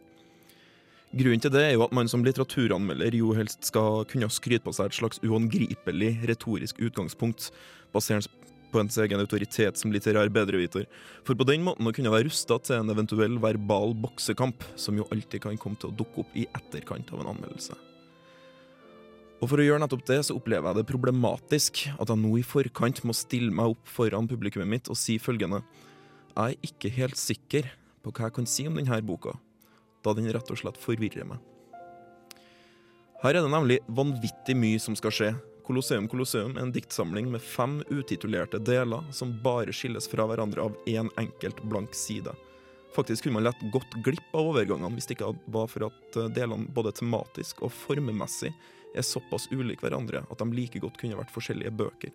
Grunnen 1.11 1.43
til 1.43 1.51
det 1.51 1.63
er 1.65 1.73
jo 1.75 1.83
at 1.83 1.95
man 1.97 2.07
som 2.07 2.23
litteraturanmelder 2.23 3.17
jo 3.19 3.33
helst 3.35 3.67
skal 3.67 4.05
kunne 4.11 4.29
skryte 4.31 4.63
på 4.63 4.75
seg 4.77 4.93
et 4.93 4.99
slags 5.01 5.19
uangripelig 5.27 6.13
retorisk 6.31 6.79
utgangspunkt, 6.87 7.49
basert 7.91 8.31
på 8.71 8.79
ens 8.79 8.99
egen 9.03 9.19
autoritet 9.19 9.81
som 9.81 9.91
litterær 9.91 10.31
bedreviter, 10.31 10.87
for 11.27 11.35
på 11.35 11.49
den 11.49 11.65
måten 11.67 11.91
å 11.91 11.95
kunne 11.97 12.13
være 12.15 12.29
rusta 12.29 12.61
til 12.63 12.79
en 12.79 12.95
eventuell 12.95 13.41
verbal 13.43 13.97
boksekamp, 13.99 14.63
som 14.79 15.03
jo 15.03 15.09
alltid 15.11 15.43
kan 15.49 15.59
komme 15.59 15.83
til 15.83 15.91
å 15.91 15.99
dukke 15.99 16.23
opp 16.23 16.39
i 16.39 16.47
etterkant 16.47 17.11
av 17.11 17.25
en 17.25 17.33
anmeldelse. 17.35 17.75
Og 19.41 19.49
For 19.49 19.59
å 19.59 19.65
gjøre 19.67 19.83
nettopp 19.83 20.07
det, 20.07 20.23
så 20.29 20.37
opplever 20.37 20.69
jeg 20.69 20.79
det 20.79 20.89
problematisk 20.93 21.85
at 21.97 22.11
jeg 22.13 22.23
nå 22.23 22.35
i 22.39 22.47
forkant 22.47 23.03
må 23.09 23.17
stille 23.17 23.51
meg 23.51 23.75
opp 23.75 23.87
foran 23.89 24.31
publikummet 24.31 24.69
mitt 24.69 24.91
og 24.93 25.01
si 25.01 25.19
følgende. 25.19 25.65
Jeg 26.37 26.55
er 26.55 26.71
ikke 26.71 26.97
helt 27.03 27.19
sikker 27.19 27.71
på 28.05 28.13
hva 28.13 28.29
jeg 28.29 28.37
kan 28.37 28.47
si 28.47 28.69
om 28.69 28.77
denne 28.77 29.01
boka, 29.03 29.33
da 30.05 30.15
den 30.17 30.31
rett 30.33 30.51
og 30.51 30.61
slett 30.61 30.81
forvirrer 30.81 31.29
meg. 31.29 31.39
Her 33.21 33.37
er 33.37 33.45
det 33.45 33.53
nemlig 33.53 33.81
vanvittig 33.93 34.57
mye 34.57 34.81
som 34.81 34.97
skal 34.97 35.13
skje. 35.13 35.31
Colosseum 35.67 36.07
Colosseum 36.09 36.57
er 36.57 36.65
en 36.65 36.73
diktsamling 36.73 37.29
med 37.31 37.45
fem 37.45 37.79
utitulerte 37.93 38.59
deler 38.65 39.05
som 39.15 39.37
bare 39.45 39.75
skilles 39.77 40.09
fra 40.11 40.25
hverandre 40.27 40.65
av 40.65 40.79
én 40.89 41.11
enkelt 41.21 41.61
blank 41.69 41.95
side. 41.95 42.33
Faktisk 42.97 43.25
kunne 43.27 43.39
man 43.39 43.47
lett 43.47 43.61
gått 43.73 43.93
glipp 44.03 44.35
av 44.35 44.49
overgangene 44.51 44.97
hvis 44.97 45.07
det 45.07 45.19
ikke 45.19 45.35
var 45.55 45.69
for 45.71 45.87
at 45.91 46.17
eh, 46.19 46.31
delene 46.35 46.73
både 46.75 46.95
tematisk 46.99 47.63
og 47.63 47.71
formemessig 47.77 48.51
er 48.97 49.07
såpass 49.07 49.47
ulike 49.53 49.85
hverandre 49.85 50.25
at 50.27 50.41
de 50.41 50.57
like 50.57 50.83
godt 50.83 50.99
kunne 50.99 51.19
vært 51.21 51.31
forskjellige 51.31 51.77
bøker. 51.77 52.11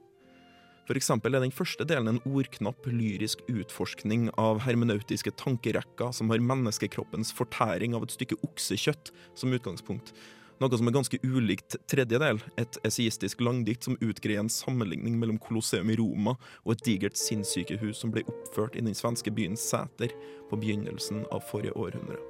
Eksempel 0.94 1.34
er 1.34 1.42
den 1.42 1.54
første 1.54 1.86
delen 1.88 2.12
en 2.12 2.22
ordknapp 2.30 2.86
lyrisk 2.86 3.42
utforskning 3.50 4.28
av 4.38 4.62
hermenautiske 4.68 5.34
tankerekker 5.42 6.14
som 6.14 6.30
har 6.30 6.44
menneskekroppens 6.46 7.34
fortæring 7.34 7.98
av 7.98 8.06
et 8.06 8.14
stykke 8.14 8.38
oksekjøtt 8.46 9.10
som 9.34 9.56
utgangspunkt. 9.58 10.14
Noe 10.62 10.78
som 10.78 10.88
er 10.88 10.96
ganske 10.96 11.20
ulikt 11.26 11.76
tredje 11.92 12.20
del, 12.22 12.40
et 12.62 12.78
essayistisk 12.88 13.42
langdikt 13.44 13.90
som 13.90 13.98
utgreier 13.98 14.46
en 14.46 14.52
sammenligning 14.52 15.18
mellom 15.20 15.42
Colosseum 15.42 15.90
i 15.92 15.98
Roma 16.00 16.38
og 16.64 16.76
et 16.78 16.86
digert 16.86 17.20
sinnssykehus 17.20 18.00
som 18.00 18.14
ble 18.14 18.24
oppført 18.30 18.78
i 18.78 18.86
den 18.86 18.96
svenske 18.96 19.34
byen 19.36 19.60
Sæter 19.60 20.16
på 20.48 20.62
begynnelsen 20.62 21.26
av 21.34 21.44
forrige 21.50 21.76
århundre. 21.76 22.22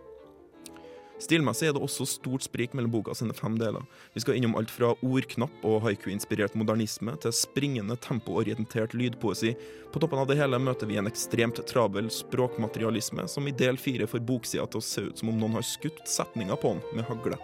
Stilmessig 1.16 1.70
er 1.70 1.76
det 1.76 1.80
også 1.84 2.04
stort 2.10 2.44
sprik 2.44 2.74
mellom 2.76 2.92
boka 2.92 3.14
sine 3.16 3.34
fem 3.34 3.56
deler. 3.60 3.86
Vi 4.14 4.20
skal 4.24 4.36
innom 4.36 4.58
alt 4.60 4.72
fra 4.74 4.92
ordknapp 5.00 5.64
og 5.64 5.80
haiku-inspirert 5.86 6.58
modernisme 6.60 7.16
til 7.24 7.34
springende 7.36 7.96
tempoorientert 8.04 8.94
lydpoesi. 8.98 9.54
På 9.94 10.02
toppen 10.04 10.20
av 10.20 10.28
det 10.28 10.38
hele 10.42 10.60
møter 10.60 10.92
vi 10.92 11.00
en 11.00 11.08
ekstremt 11.08 11.62
travel 11.72 12.12
språkmaterialisme 12.12 13.30
som 13.32 13.48
i 13.48 13.56
del 13.56 13.80
fire 13.80 14.10
får 14.12 14.26
boksida 14.28 14.68
til 14.68 14.84
å 14.84 14.88
se 14.90 15.08
ut 15.08 15.24
som 15.24 15.32
om 15.32 15.40
noen 15.40 15.56
har 15.56 15.68
skutt 15.68 16.04
setninga 16.04 16.60
på 16.60 16.76
den 16.76 17.00
med 17.00 17.08
hagle. 17.08 17.40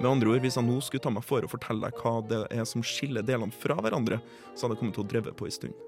Med 0.00 0.10
andre 0.10 0.34
ord, 0.34 0.42
hvis 0.44 0.58
jeg 0.58 0.66
nå 0.66 0.80
skulle 0.84 1.06
ta 1.06 1.14
meg 1.14 1.24
for 1.24 1.46
å 1.46 1.48
fortelle 1.48 1.86
deg 1.86 2.02
hva 2.02 2.18
det 2.26 2.42
er 2.58 2.66
som 2.68 2.84
skiller 2.84 3.24
delene 3.24 3.54
fra 3.54 3.78
hverandre, 3.78 4.18
så 4.52 4.66
hadde 4.66 4.76
jeg 4.76 4.82
kommet 4.82 4.98
til 4.98 5.06
å 5.06 5.12
dreve 5.14 5.36
på 5.38 5.46
ei 5.46 5.54
stund. 5.54 5.85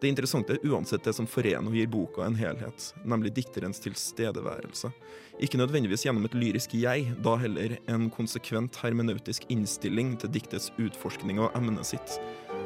Det 0.00 0.08
interessante 0.08 0.54
er 0.54 0.62
uansett 0.64 1.04
det 1.04 1.12
som 1.12 1.26
forener 1.28 1.68
og 1.68 1.74
gir 1.76 1.88
boka 1.92 2.24
en 2.24 2.36
helhet, 2.38 2.86
nemlig 3.04 3.34
dikterens 3.36 3.82
tilstedeværelse. 3.84 4.88
Ikke 5.44 5.60
nødvendigvis 5.60 6.06
gjennom 6.06 6.24
et 6.24 6.36
lyrisk 6.36 6.72
jeg, 6.80 7.10
da 7.20 7.34
heller 7.42 7.76
en 7.84 8.08
konsekvent 8.12 8.80
hermeneutisk 8.80 9.44
innstilling 9.52 10.14
til 10.22 10.32
diktets 10.32 10.70
utforskning 10.80 11.42
av 11.44 11.52
emnet 11.60 11.92
sitt. 11.92 12.16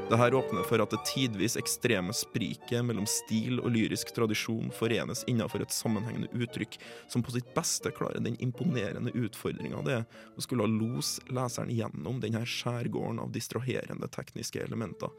Dette 0.04 0.36
åpner 0.36 0.66
for 0.68 0.82
at 0.84 0.94
det 0.94 1.02
tidvis 1.08 1.56
ekstreme 1.58 2.14
spriket 2.14 2.84
mellom 2.86 3.06
stil 3.08 3.58
og 3.58 3.70
lyrisk 3.72 4.14
tradisjon 4.14 4.70
forenes 4.76 5.24
innenfor 5.30 5.64
et 5.64 5.74
sammenhengende 5.74 6.30
uttrykk, 6.38 6.76
som 7.10 7.24
på 7.24 7.34
sitt 7.34 7.50
beste 7.56 7.90
klarer 7.96 8.22
den 8.22 8.36
imponerende 8.44 9.14
utfordringa 9.16 9.80
det 9.86 10.00
er 10.02 10.04
å 10.36 10.44
skulle 10.44 10.68
los 10.70 11.16
leseren 11.34 11.72
gjennom 11.72 12.20
denne 12.22 12.44
skjærgården 12.46 13.22
av 13.24 13.32
distraherende 13.34 14.10
tekniske 14.12 14.60
elementer, 14.62 15.10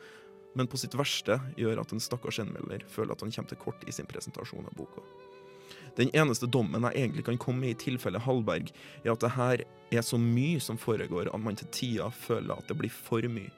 men 0.55 0.69
på 0.71 0.79
sitt 0.79 0.95
verste 0.97 1.37
gjør 1.59 1.83
at 1.83 1.93
en 1.93 2.01
stakkars 2.03 2.39
anmelder 2.43 2.85
føler 2.91 3.13
at 3.13 3.23
han 3.23 3.33
kommer 3.35 3.51
til 3.51 3.61
kort 3.61 3.83
i 3.87 3.93
sin 3.95 4.07
presentasjon 4.09 4.67
av 4.67 4.77
boka. 4.79 5.03
Den 5.95 6.11
eneste 6.15 6.47
dommen 6.51 6.83
jeg 6.89 7.05
egentlig 7.05 7.23
kan 7.29 7.37
komme 7.39 7.63
med 7.63 7.75
i 7.75 7.81
tilfelle 7.85 8.19
Hallberg, 8.19 8.71
er 9.03 9.13
at 9.13 9.21
det 9.23 9.35
her 9.35 9.63
er 9.95 10.03
så 10.03 10.19
mye 10.19 10.59
som 10.63 10.79
foregår 10.79 11.29
at 11.31 11.43
man 11.43 11.55
til 11.59 11.71
tider 11.71 12.11
føler 12.25 12.57
at 12.57 12.67
det 12.67 12.75
blir 12.79 12.91
for 12.91 13.23
mye. 13.31 13.51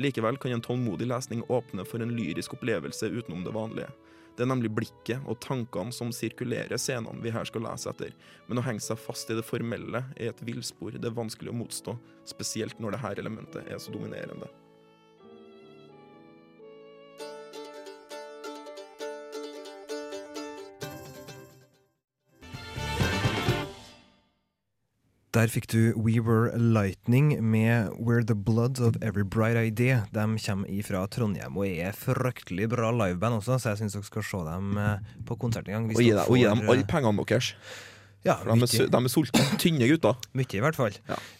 Likevel 0.00 0.38
kan 0.40 0.54
en 0.54 0.64
tålmodig 0.64 1.06
lesning 1.10 1.44
åpne 1.52 1.84
for 1.84 2.00
en 2.00 2.14
lyrisk 2.16 2.56
opplevelse 2.56 3.10
utenom 3.12 3.44
det 3.44 3.52
vanlige. 3.52 3.90
Det 4.32 4.46
er 4.46 4.48
nemlig 4.48 4.72
blikket 4.72 5.28
og 5.28 5.36
tankene 5.44 5.92
som 5.92 6.08
sirkulerer 6.16 6.80
scenene 6.80 7.20
vi 7.20 7.34
her 7.34 7.44
skal 7.44 7.66
lese 7.66 7.92
etter, 7.92 8.16
men 8.48 8.62
å 8.62 8.64
henge 8.64 8.80
seg 8.80 9.00
fast 9.00 9.28
i 9.28 9.36
det 9.36 9.44
formelle 9.44 10.06
er 10.16 10.32
et 10.32 10.42
villspor 10.48 10.96
det 10.96 11.10
er 11.10 11.18
vanskelig 11.20 11.52
å 11.52 11.58
motstå, 11.60 11.98
spesielt 12.32 12.80
når 12.80 12.96
dette 12.96 13.14
elementet 13.20 13.68
er 13.68 13.82
så 13.82 13.92
dominerende. 13.92 14.48
Der 25.32 25.48
fikk 25.48 25.64
du 25.72 25.94
We 25.96 26.18
Were 26.20 26.50
Lightning 26.58 27.30
med 27.40 27.88
We're 27.96 28.20
the 28.26 28.34
Bloods 28.36 28.80
of 28.84 28.98
Every 29.00 29.24
Bright 29.24 29.56
Idea. 29.56 30.02
De 30.12 30.26
kommer 30.44 30.68
ifra 30.68 31.06
Trondheim 31.08 31.56
og 31.56 31.64
er 31.70 31.94
fryktelig 31.96 32.66
bra 32.68 32.90
liveband 32.92 33.38
også, 33.38 33.56
så 33.62 33.72
jeg 33.72 33.80
syns 33.80 33.96
dere 33.96 34.04
skal 34.10 34.26
se 34.28 34.42
dem 34.50 34.76
eh, 34.76 34.98
på 35.24 35.38
konsert 35.40 35.70
en 35.70 35.78
gang. 35.78 35.88
Og 35.88 35.96
gi, 36.04 36.10
dere 36.10 36.26
dem- 36.26 36.28
får, 36.28 36.68
eh, 36.68 36.68
alle 36.74 36.84
pengene 36.90 37.24
deres. 37.24 37.54
Ja, 38.28 38.36
de 38.44 38.52
er, 38.54 38.86
de 38.92 39.00
er 39.00 39.08
sultne. 39.10 39.46
Tynne 39.58 39.88
gutter. 39.90 40.20
Mye, 40.36 40.46
i 40.54 40.60
hvert 40.62 40.76
fall. 40.78 40.92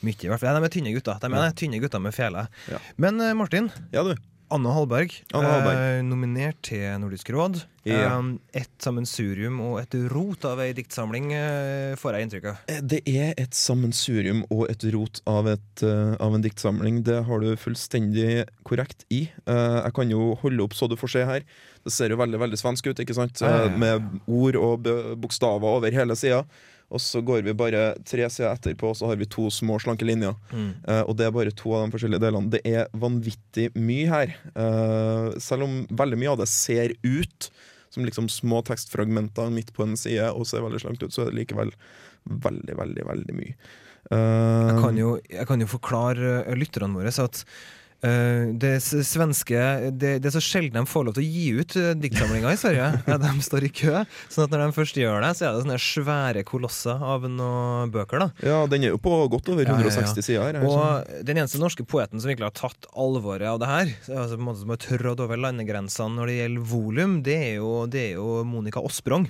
Mye 0.03 0.17
i 0.17 0.31
hvert 0.33 0.41
fall. 0.41 0.49
Ja, 0.49 0.59
de 0.59 0.67
er 0.67 0.73
tynne 0.73 0.95
gutter. 0.97 1.21
De 1.21 1.29
er 1.29 1.37
Ja. 1.45 1.53
tynne 1.53 1.79
gutter 1.85 2.01
med 2.03 2.17
fele. 2.17 2.49
Ja. 2.73 2.81
Men 2.97 3.21
eh, 3.21 3.35
Martin, 3.37 3.69
Ja, 3.93 4.03
du. 4.09 4.17
Anna 4.53 4.73
Hallberg, 4.77 5.15
Anne 5.33 5.49
Hallberg. 5.49 5.79
Eh, 5.81 6.01
nominert 6.05 6.59
til 6.67 6.85
Nordisk 7.01 7.31
råd. 7.33 7.63
Ja. 7.89 8.19
Eh, 8.21 8.27
et 8.61 8.71
sammensurium 8.83 9.59
og 9.65 9.79
et 9.81 9.97
rot 10.13 10.45
av 10.47 10.61
ei 10.63 10.71
diktsamling, 10.77 11.33
eh, 11.35 11.95
får 11.99 12.19
jeg 12.19 12.27
inntrykk 12.29 12.49
av. 12.51 12.59
Eh, 12.69 12.81
Det 12.81 13.01
er 13.09 13.35
et 13.37 13.57
sammensurium 13.57 14.45
og 14.51 14.69
et 14.71 14.85
rot 14.93 15.21
av, 15.27 15.49
et, 15.49 15.83
uh, 15.83 16.17
av 16.21 16.35
en 16.35 16.43
diktsamling. 16.43 17.03
Det 17.03 17.25
har 17.25 17.41
du 17.41 17.57
fullstendig 17.57 18.45
korrekt 18.65 19.05
i. 19.11 19.31
Uh, 19.49 19.83
jeg 19.83 19.95
kan 19.95 20.11
jo 20.11 20.35
holde 20.43 20.63
opp 20.63 20.77
så 20.77 20.89
du 20.89 20.97
får 20.97 21.11
se 21.17 21.25
her. 21.25 21.43
Det 21.83 21.93
ser 21.93 22.11
jo 22.11 22.21
veldig 22.21 22.39
veldig 22.39 22.61
svensk 22.61 22.87
ut, 22.87 23.01
ikke 23.03 23.15
sant? 23.15 23.41
Ja, 23.41 23.69
med 23.69 24.21
ord 24.29 24.57
og 24.57 24.83
bokstaver 25.19 25.65
over 25.81 25.91
hele 25.91 26.15
sida. 26.15 26.45
Og 26.93 27.01
så 27.01 27.23
går 27.25 27.43
vi 27.47 27.57
bare 27.57 27.83
tre 28.05 28.29
sider 28.29 28.53
etterpå, 28.53 28.93
og 28.93 28.99
så 28.99 29.09
har 29.11 29.19
vi 29.21 29.29
to 29.33 29.49
små, 29.53 29.79
slanke 29.81 30.07
linjer. 30.07 30.37
Mm. 30.53 30.71
Uh, 30.85 31.03
og 31.07 31.17
det 31.19 31.27
er 31.27 31.35
bare 31.35 31.55
to 31.57 31.73
av 31.73 31.87
de 31.87 31.97
forskjellige 31.97 32.23
delene. 32.23 32.53
Det 32.53 32.63
er 32.69 32.91
vanvittig 32.93 33.71
mye 33.79 34.09
her. 34.13 34.35
Uh, 34.53 35.33
selv 35.41 35.67
om 35.69 35.79
veldig 35.89 36.21
mye 36.21 36.35
av 36.35 36.43
det 36.43 36.51
ser 36.53 36.97
ut 37.03 37.51
som 37.93 38.07
liksom 38.09 38.29
små 38.33 38.63
tekstfragmenter 38.65 39.53
midt 39.53 39.73
på 39.77 39.85
en 39.85 39.99
side, 40.01 40.31
og 40.33 40.49
ser 40.49 40.65
veldig 40.65 40.81
slankt 40.81 41.05
ut, 41.05 41.13
så 41.13 41.27
er 41.27 41.33
det 41.33 41.43
likevel 41.43 41.73
veldig, 42.25 42.77
veldig, 42.79 43.07
veldig 43.09 43.37
mye. 43.37 43.57
Uh, 44.11 44.73
Jeg 44.73 44.81
kan 44.81 44.99
jo, 44.99 45.13
jeg 45.31 45.49
kan 45.49 45.63
jo 45.63 45.69
forklare 45.71 46.33
eh, 46.43 46.57
lytterne 46.59 46.97
våre 46.99 47.13
at 47.13 47.43
eh, 47.45 47.53
det 48.03 48.73
svenske 48.83 49.59
det, 49.95 50.17
det 50.23 50.27
er 50.27 50.35
så 50.35 50.43
sjelden 50.43 50.81
de 50.81 50.91
får 50.91 51.05
lov 51.07 51.15
til 51.15 51.23
å 51.23 51.27
gi 51.31 51.45
ut 51.55 51.77
uh, 51.79 51.93
diktsamlinger 52.03 52.51
i 52.51 52.59
Sverige. 52.59 52.89
Ja, 53.13 53.19
de 53.21 53.31
står 53.45 53.67
i 53.67 53.71
kø. 53.73 54.03
Sånn 54.33 54.47
at 54.47 54.55
når 54.55 54.63
de 54.65 54.75
først 54.75 54.99
gjør 54.99 55.23
det, 55.23 55.31
så 55.39 55.47
er 55.47 55.55
det 55.55 55.63
sånne 55.65 55.79
svære 55.83 56.43
kolosser 56.49 57.03
av 57.13 57.27
noen 57.31 57.93
bøker. 57.95 58.25
da 58.25 58.49
Ja, 58.49 58.61
den 58.71 58.87
er 58.87 58.95
jo 58.95 59.01
på 59.03 59.15
godt 59.31 59.51
over 59.53 59.67
Ja, 59.67 59.77
ja, 59.77 59.87
ja. 59.87 59.93
160 59.93 60.27
sider 60.27 60.59
er 60.59 60.65
sånn? 60.65 60.73
Og 60.73 61.27
den 61.29 61.43
eneste 61.43 61.61
norske 61.63 61.87
poeten 61.87 62.23
som 62.23 62.33
virkelig 62.33 62.49
har 62.51 62.57
tatt 62.59 62.89
alvoret 62.99 63.47
av 63.53 63.61
det 63.63 63.71
her, 63.71 63.93
altså 64.09 64.39
på 64.39 64.41
en 64.41 64.49
måte 64.49 64.63
som 64.65 64.75
har 64.75 64.83
trådd 64.83 65.23
over 65.27 65.43
landegrensene 65.47 66.17
når 66.19 66.33
det 66.33 66.39
gjelder 66.41 66.71
volum, 66.73 67.19
det 67.27 67.39
er 67.39 67.55
jo, 67.61 67.73
det 67.91 68.07
er 68.09 68.17
jo 68.17 68.41
Monica 68.49 68.83
Osprong. 68.83 69.29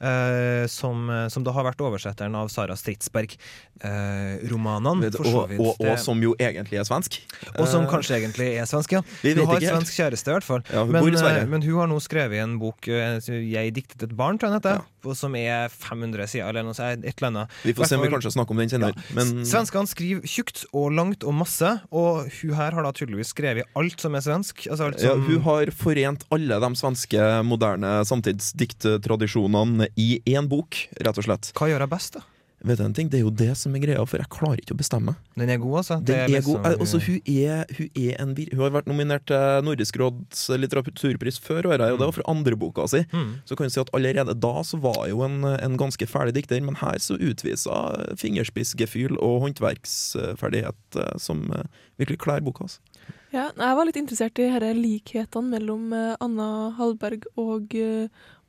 Eh, 0.00 0.66
som, 0.72 1.08
som 1.28 1.44
da 1.44 1.52
har 1.52 1.66
vært 1.66 1.82
oversetteren 1.84 2.36
av 2.38 2.48
Sara 2.48 2.76
Stridsberg. 2.78 3.34
Eh, 3.80 4.40
og, 4.50 5.52
og, 5.56 5.80
og 5.80 5.98
som 6.00 6.20
jo 6.20 6.34
egentlig 6.40 6.80
er 6.80 6.86
svensk. 6.88 7.20
og 7.56 7.66
som 7.68 7.84
Eh, 7.84 7.90
kanskje 7.90 8.16
egentlig 8.18 8.48
er 8.60 8.68
svensk, 8.68 8.92
ja. 8.96 9.02
Vi 9.24 9.34
Hun 9.36 9.46
har 9.48 9.60
svensk 9.60 9.96
kjæreste, 9.96 10.28
i 10.28 10.36
hvert 10.36 10.46
fall. 10.46 10.64
Ja, 10.72 10.84
hun 10.84 10.92
men, 10.92 11.16
eh, 11.16 11.44
men 11.48 11.64
hun 11.64 11.78
har 11.80 11.88
nå 11.90 12.00
skrevet 12.00 12.42
en 12.42 12.58
bok, 12.60 12.88
eh, 12.88 13.20
'Jeg 13.20 13.74
diktet 13.74 14.02
et 14.08 14.16
barn', 14.16 14.38
tror 14.38 14.52
jeg 14.52 14.62
den 14.62 14.80
på- 15.00 15.16
som 15.16 15.34
er 15.34 15.68
500 15.68 16.26
sider, 16.28 16.48
eller 16.48 16.62
noe. 16.62 16.74
Et 16.76 17.04
eller 17.22 17.28
annet. 17.28 17.48
Vi 17.64 17.72
får 17.72 17.88
se 17.88 17.96
om 17.96 18.02
vi 18.02 18.08
kanskje 18.08 18.32
snakker 18.32 18.50
om 18.50 18.56
den 18.60 18.68
senere. 18.68 18.94
Men 19.14 19.44
Svenskene 19.44 19.88
skriver 19.88 20.22
tjukt 20.28 20.64
og 20.74 20.92
langt 20.92 21.24
og 21.24 21.34
masse, 21.34 21.80
og 21.90 22.28
hun 22.40 22.54
her 22.54 22.72
har 22.72 22.82
da 22.82 22.92
tydeligvis 22.92 23.32
skrevet 23.32 23.64
alt 23.76 24.00
som 24.00 24.14
er 24.14 24.20
svensk. 24.20 24.66
Altså 24.70 24.90
alt 24.90 25.00
ja, 25.02 25.14
hun 25.14 25.40
har 25.40 25.66
forent 25.72 26.24
alle 26.30 26.60
de 26.60 26.70
svenske 26.76 27.44
moderne 27.44 28.04
samtidsdikttradisjonene 28.04 29.88
i 29.96 30.20
én 30.30 30.50
bok, 30.50 30.76
rett 31.00 31.18
og 31.18 31.26
slett. 31.26 31.52
Hva 31.56 31.70
gjør 31.70 31.86
jeg 31.86 31.92
best, 31.94 32.18
da? 32.18 32.26
Vet 32.60 32.76
du 32.76 32.84
en 32.84 32.92
ting? 32.92 33.08
Det 33.08 33.16
er 33.16 33.22
jo 33.24 33.32
det 33.32 33.54
som 33.56 33.72
er 33.72 33.80
greia, 33.80 34.00
for 34.04 34.20
jeg 34.20 34.28
klarer 34.32 34.60
ikke 34.60 34.74
å 34.74 34.80
bestemme. 34.80 35.14
Den 35.38 35.48
er 35.48 35.60
god, 35.62 35.78
altså? 35.80 35.96
Den 36.04 36.18
er, 36.18 36.24
er, 36.26 36.32
liksom- 36.34 36.58
god. 36.60 36.74
Altså, 36.76 36.98
hun, 37.06 37.20
er, 37.24 37.62
hun, 37.78 37.88
er 37.96 38.18
en, 38.20 38.34
hun 38.36 38.64
har 38.66 38.74
vært 38.74 38.90
nominert 38.90 39.24
til 39.30 39.64
Nordisk 39.64 39.96
råds 40.00 40.42
litteraturpris 40.60 41.40
før 41.40 41.70
og 41.70 41.78
det 41.80 41.88
var 42.02 42.12
for 42.12 42.26
andre 42.28 42.58
boka 42.60 42.84
si. 42.90 43.00
Mm. 43.14 43.30
Så 43.48 43.56
kan 43.56 43.70
du 43.70 43.72
si 43.72 43.80
at 43.80 43.92
allerede 43.96 44.36
da 44.36 44.52
så 44.66 44.80
var 44.82 45.06
jo 45.08 45.24
en, 45.24 45.40
en 45.48 45.78
ganske 45.80 46.04
ferdig 46.10 46.36
dikter, 46.36 46.60
men 46.60 46.76
her 46.82 47.00
så 47.00 47.16
utvisa 47.16 47.80
fingerspissgefühl 48.20 49.16
og 49.16 49.40
håndverksferdighet 49.46 51.00
eh, 51.00 51.16
som 51.16 51.46
eh, 51.56 51.64
virkelig 52.02 52.20
klær 52.20 52.44
boka. 52.44 52.68
Altså. 52.68 52.84
Ja, 53.32 53.48
jeg 53.54 53.78
var 53.78 53.86
litt 53.86 53.96
interessert 53.96 54.36
i 54.42 54.50
disse 54.50 54.74
likhetene 54.76 55.54
mellom 55.56 55.94
eh, 55.96 56.12
Anna 56.20 56.74
Hallberg 56.76 57.24
og, 57.40 57.72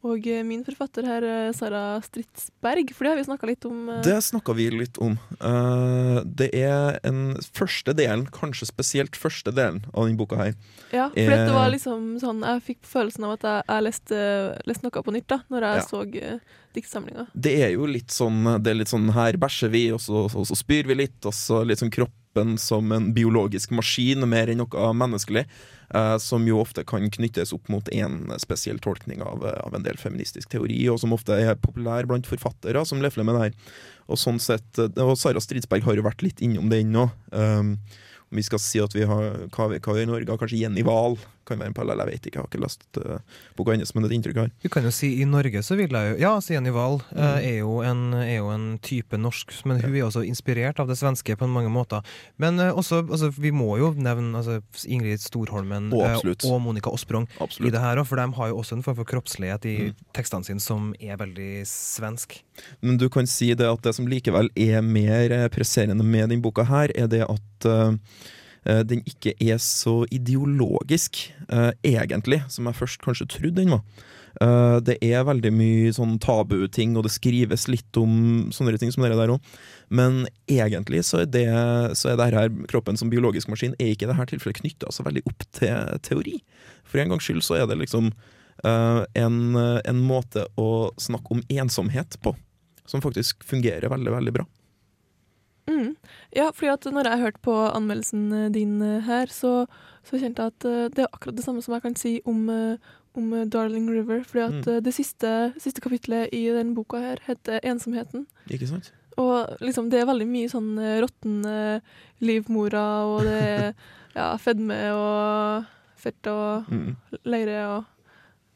og 0.03 0.25
eh, 0.27 0.41
min 0.43 0.63
forfatter 0.65 1.05
her, 1.05 1.23
eh, 1.23 1.51
Sara 1.53 1.99
Stridsberg, 2.01 2.89
for 2.95 3.05
det 3.05 3.11
har 3.11 3.19
vi 3.19 3.25
snakka 3.27 3.47
litt 3.51 3.65
om. 3.69 3.89
eh. 3.89 4.01
Det 4.01 4.15
snakka 4.25 4.55
vi 4.57 4.69
litt 4.73 4.97
om. 5.01 5.17
Det 6.37 6.49
er 6.57 6.99
en 7.07 7.35
første 7.53 7.93
delen, 7.97 8.25
kanskje 8.33 8.67
spesielt 8.69 9.17
første 9.19 9.53
delen 9.53 9.83
av 9.93 10.07
denne 10.07 10.17
boka 10.19 10.37
her. 10.39 10.53
Ja, 10.91 11.09
for 11.09 11.15
det 11.15 11.37
er- 11.39 11.53
var 11.53 11.69
liksom 11.71 12.19
sånn 12.19 12.41
Jeg 12.43 12.63
fikk 12.63 12.81
følelsen 12.83 13.23
av 13.25 13.31
at 13.37 13.41
jeg, 13.41 13.63
jeg 13.69 13.83
leste, 13.83 14.63
leste 14.67 14.83
noe 14.83 15.03
på 15.03 15.13
nytt 15.13 15.27
da 15.27 15.37
Når 15.49 15.61
jeg 15.61 15.75
Ja. 15.77 15.85
så 15.85 15.99
diktsamlinga. 16.75 17.27
Det 17.35 17.53
er 17.63 17.71
jo 17.73 17.85
litt 17.85 18.07
sånn 18.09 18.61
Det 18.63 18.71
er 18.71 18.75
litt 18.75 18.87
sånn 18.91 19.11
her 19.13 19.33
bæsjer 19.33 19.69
vi, 19.71 19.91
og 19.91 19.99
så, 19.99 20.25
og 20.25 20.45
så 20.47 20.55
spyr 20.55 20.85
vi 20.87 20.95
litt, 20.95 21.25
og 21.25 21.33
så 21.33 21.65
litt 21.65 21.79
sånn 21.79 21.91
kroppen 21.91 22.57
som 22.57 22.91
en 22.91 23.13
biologisk 23.13 23.71
maskin, 23.71 24.27
mer 24.27 24.47
enn 24.47 24.57
noe 24.57 24.93
menneskelig. 24.93 25.45
Eh, 25.93 26.17
som 26.23 26.45
jo 26.47 26.59
ofte 26.61 26.83
kan 26.87 27.07
knyttes 27.11 27.53
opp 27.55 27.69
mot 27.71 27.89
én 27.93 28.23
spesiell 28.41 28.79
tolkning 28.83 29.23
av, 29.25 29.45
eh, 29.47 29.59
av 29.65 29.75
en 29.75 29.85
del 29.85 29.99
feministisk 30.01 30.49
teori, 30.51 30.79
og 30.91 30.99
som 31.01 31.15
ofte 31.15 31.37
er 31.37 31.59
populær 31.59 32.07
blant 32.09 32.29
forfattere 32.29 32.85
som 32.87 33.03
lefler 33.03 33.27
med 33.27 33.37
det 33.37 33.43
her. 33.47 33.75
Og 34.11 34.19
sånn 34.19 34.39
sett, 34.41 34.79
eh, 34.79 35.03
og 35.03 35.17
Sara 35.17 35.43
Stridsberg 35.43 35.83
har 35.83 35.95
jo 35.95 36.07
vært 36.07 36.25
litt 36.25 36.41
innom 36.41 36.69
det 36.69 36.83
ennå. 36.83 37.09
Um, 37.31 37.77
om 38.31 38.39
vi 38.39 38.43
skal 38.47 38.59
si 38.63 38.79
at 38.79 38.93
vi 38.95 39.03
har 39.03 39.47
hva 39.51 39.67
i 39.75 40.07
Norge 40.07 40.37
kanskje 40.39 40.61
Jenny 40.61 40.83
Wahl, 40.87 41.17
Kan 41.47 41.59
være 41.61 41.71
en 41.71 41.75
parallell, 41.77 42.03
jeg 42.05 42.11
vet 42.11 42.29
ikke. 42.29 42.37
Jeg 42.37 42.43
har 42.45 42.49
ikke 42.51 42.63
lest 42.63 42.99
uh, 43.01 43.41
boka 43.57 43.75
hennes, 43.75 43.93
men 43.95 44.03
det 44.03 44.09
er 44.09 44.13
et 44.13 44.17
inntrykk 44.19 44.39
jeg 44.39 44.47
har. 44.47 44.53
Vi 44.63 44.71
kan 44.73 44.87
jo 44.87 44.93
si 44.95 45.09
i 45.21 45.27
Norge 45.27 45.63
så 45.65 45.77
vil 45.79 45.91
jeg 45.91 46.11
jo 46.11 46.19
Ja, 46.21 46.31
Sieni 46.43 46.71
Wahl 46.73 46.99
eh, 47.15 47.37
er, 47.51 47.57
jo 47.61 47.79
en, 47.85 48.13
er 48.17 48.37
jo 48.37 48.51
en 48.53 48.65
type 48.83 49.17
norsk, 49.17 49.53
men 49.69 49.81
hun 49.81 49.95
er 49.95 50.05
også 50.07 50.23
inspirert 50.27 50.79
av 50.81 50.89
det 50.91 50.97
svenske 50.99 51.35
på 51.37 51.49
mange 51.49 51.71
måter. 51.73 52.05
Men 52.41 52.59
uh, 52.61 52.71
også, 52.71 53.03
altså, 53.07 53.31
vi 53.37 53.51
må 53.55 53.75
jo 53.81 53.91
nevne 53.97 54.37
altså, 54.37 54.59
Ingrid 54.85 55.23
Storholmen 55.23 55.91
oh, 55.93 56.19
og 56.21 56.61
Monica 56.61 56.93
Osprong 56.93 57.27
Absolutt. 57.39 57.69
i 57.69 57.73
det 57.73 57.81
her 57.81 58.03
for 58.07 58.17
de 58.17 58.27
har 58.37 58.51
jo 58.51 58.57
også 58.61 58.77
en 58.77 58.83
form 58.85 58.97
for 59.01 59.09
kroppslighet 59.09 59.65
i 59.65 59.77
Mm. 59.81 59.95
tekstene 60.13 60.45
sine 60.45 60.61
som 60.63 60.91
er 60.99 61.17
veldig 61.17 61.63
svensk. 61.67 62.43
Men 62.81 62.97
du 62.97 63.07
kan 63.09 63.27
si 63.29 63.53
det 63.57 63.67
at 63.67 63.81
det 63.85 63.95
som 63.97 64.07
likevel 64.09 64.49
er 64.55 64.81
mer 64.85 65.33
presserende 65.53 66.05
med 66.05 66.29
denne 66.29 66.43
boka 66.43 66.65
her, 66.69 66.91
er 66.95 67.07
det 67.11 67.23
at 67.25 67.67
den 68.85 69.01
ikke 69.09 69.33
er 69.41 69.57
så 69.57 70.03
ideologisk, 70.13 71.31
eh, 71.49 71.71
egentlig, 71.83 72.43
som 72.51 72.67
jeg 72.69 72.77
først 72.77 73.01
kanskje 73.01 73.29
trodde 73.37 73.57
den 73.57 73.73
var. 73.73 73.81
Eh, 74.39 74.77
det 74.85 74.97
er 75.03 75.25
veldig 75.27 75.51
mye 75.55 75.93
sånn 75.95 76.17
tabuting, 76.21 76.95
og 76.95 77.05
det 77.07 77.13
skrives 77.15 77.67
litt 77.71 77.97
om 77.99 78.51
sånne 78.53 78.77
ting 78.79 78.93
som 78.93 79.03
det 79.03 79.17
der 79.17 79.33
òg. 79.33 79.41
Men 79.89 80.25
egentlig 80.47 81.03
så 81.07 81.23
er 81.23 81.31
det, 81.31 81.47
så 81.99 82.11
er 82.13 82.19
det 82.19 82.29
her 82.31 82.53
kroppen 82.71 82.99
som 82.99 83.11
biologisk 83.11 83.51
maskin 83.51 83.75
er 83.79 83.91
ikke 83.91 84.07
i 84.07 84.11
dette 84.13 84.29
tilfellet 84.31 84.61
knytta 84.61 84.93
så 84.93 85.03
veldig 85.07 85.25
opp 85.27 85.47
til 85.57 85.97
teori. 86.05 86.37
For 86.87 87.01
en 87.01 87.11
gangs 87.11 87.27
skyld 87.27 87.43
så 87.43 87.59
er 87.59 87.67
det 87.67 87.79
liksom 87.81 88.11
uh, 88.63 89.03
en, 89.17 89.37
en 89.57 89.99
måte 89.99 90.45
å 90.59 90.91
snakke 91.01 91.35
om 91.35 91.43
ensomhet 91.51 92.17
på 92.23 92.35
som 92.87 93.03
faktisk 93.03 93.43
fungerer 93.47 93.91
veldig, 93.91 94.11
veldig 94.15 94.33
bra. 94.35 94.47
Mm. 95.69 95.95
Ja, 96.35 96.49
fordi 96.51 96.71
at 96.73 96.85
når 96.93 97.07
jeg 97.09 97.19
hørte 97.21 97.39
på 97.45 97.53
anmeldelsen 97.75 98.33
eh, 98.33 98.49
din 98.51 98.81
eh, 98.81 99.01
her, 99.05 99.25
så, 99.27 99.65
så 100.03 100.17
kjente 100.19 100.41
jeg 100.41 100.53
at 100.55 100.65
eh, 100.65 100.87
det 100.89 100.99
er 101.05 101.11
akkurat 101.13 101.35
det 101.37 101.43
samme 101.45 101.61
som 101.61 101.73
jeg 101.75 101.81
kan 101.83 101.95
si 101.95 102.21
om, 102.25 102.49
om 103.15 103.49
Darling 103.49 103.89
River. 103.91 104.23
Fordi 104.23 104.43
at 104.47 104.65
Mm. 104.67 104.83
det 104.83 104.93
siste, 104.93 105.53
siste 105.59 105.81
kapitlet 105.81 106.29
i 106.33 106.47
den 106.51 106.73
boka 106.75 106.97
her 106.99 107.17
heter 107.27 107.59
'Ensomheten'. 107.63 108.25
Ikke 108.49 108.67
sant? 108.67 108.91
Og 109.17 109.47
liksom, 109.61 109.89
det 109.91 109.99
er 110.01 110.05
veldig 110.05 110.27
mye 110.27 110.49
sånn 110.49 110.75
råtne 111.03 111.81
livmorer, 112.21 113.05
og 113.05 113.23
det 113.27 113.41
er 113.43 113.73
ja, 114.15 114.35
fedme 114.37 114.77
og 114.95 115.65
fett 116.01 116.27
og 116.27 116.65
Mm. 116.71 116.95
leire 117.25 117.59
og 117.77 117.83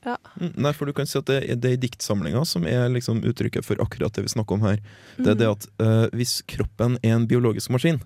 Ja. 0.05 0.15
Mm, 0.39 0.51
Nei, 0.61 0.71
for 0.77 0.85
du 0.85 0.93
kan 0.93 1.07
si 1.09 1.17
at 1.17 1.25
det, 1.25 1.39
er- 1.49 1.57
det 1.57 1.71
er 1.73 1.79
diktsamlinga 1.81 2.43
som 2.45 2.65
er 2.69 2.87
liksom 2.93 3.23
uttrykket 3.25 3.65
for 3.65 3.79
akkurat 3.81 4.13
det 4.13 4.21
vi 4.27 4.33
snakker 4.35 4.59
om 4.59 4.65
her. 4.67 4.79
Det 5.17 5.31
er 5.33 5.39
det 5.39 5.47
at 5.49 5.65
uh, 5.81 6.05
hvis 6.13 6.39
kroppen 6.51 6.99
er 7.01 7.15
en 7.17 7.25
biologisk 7.29 7.71
maskin, 7.73 7.97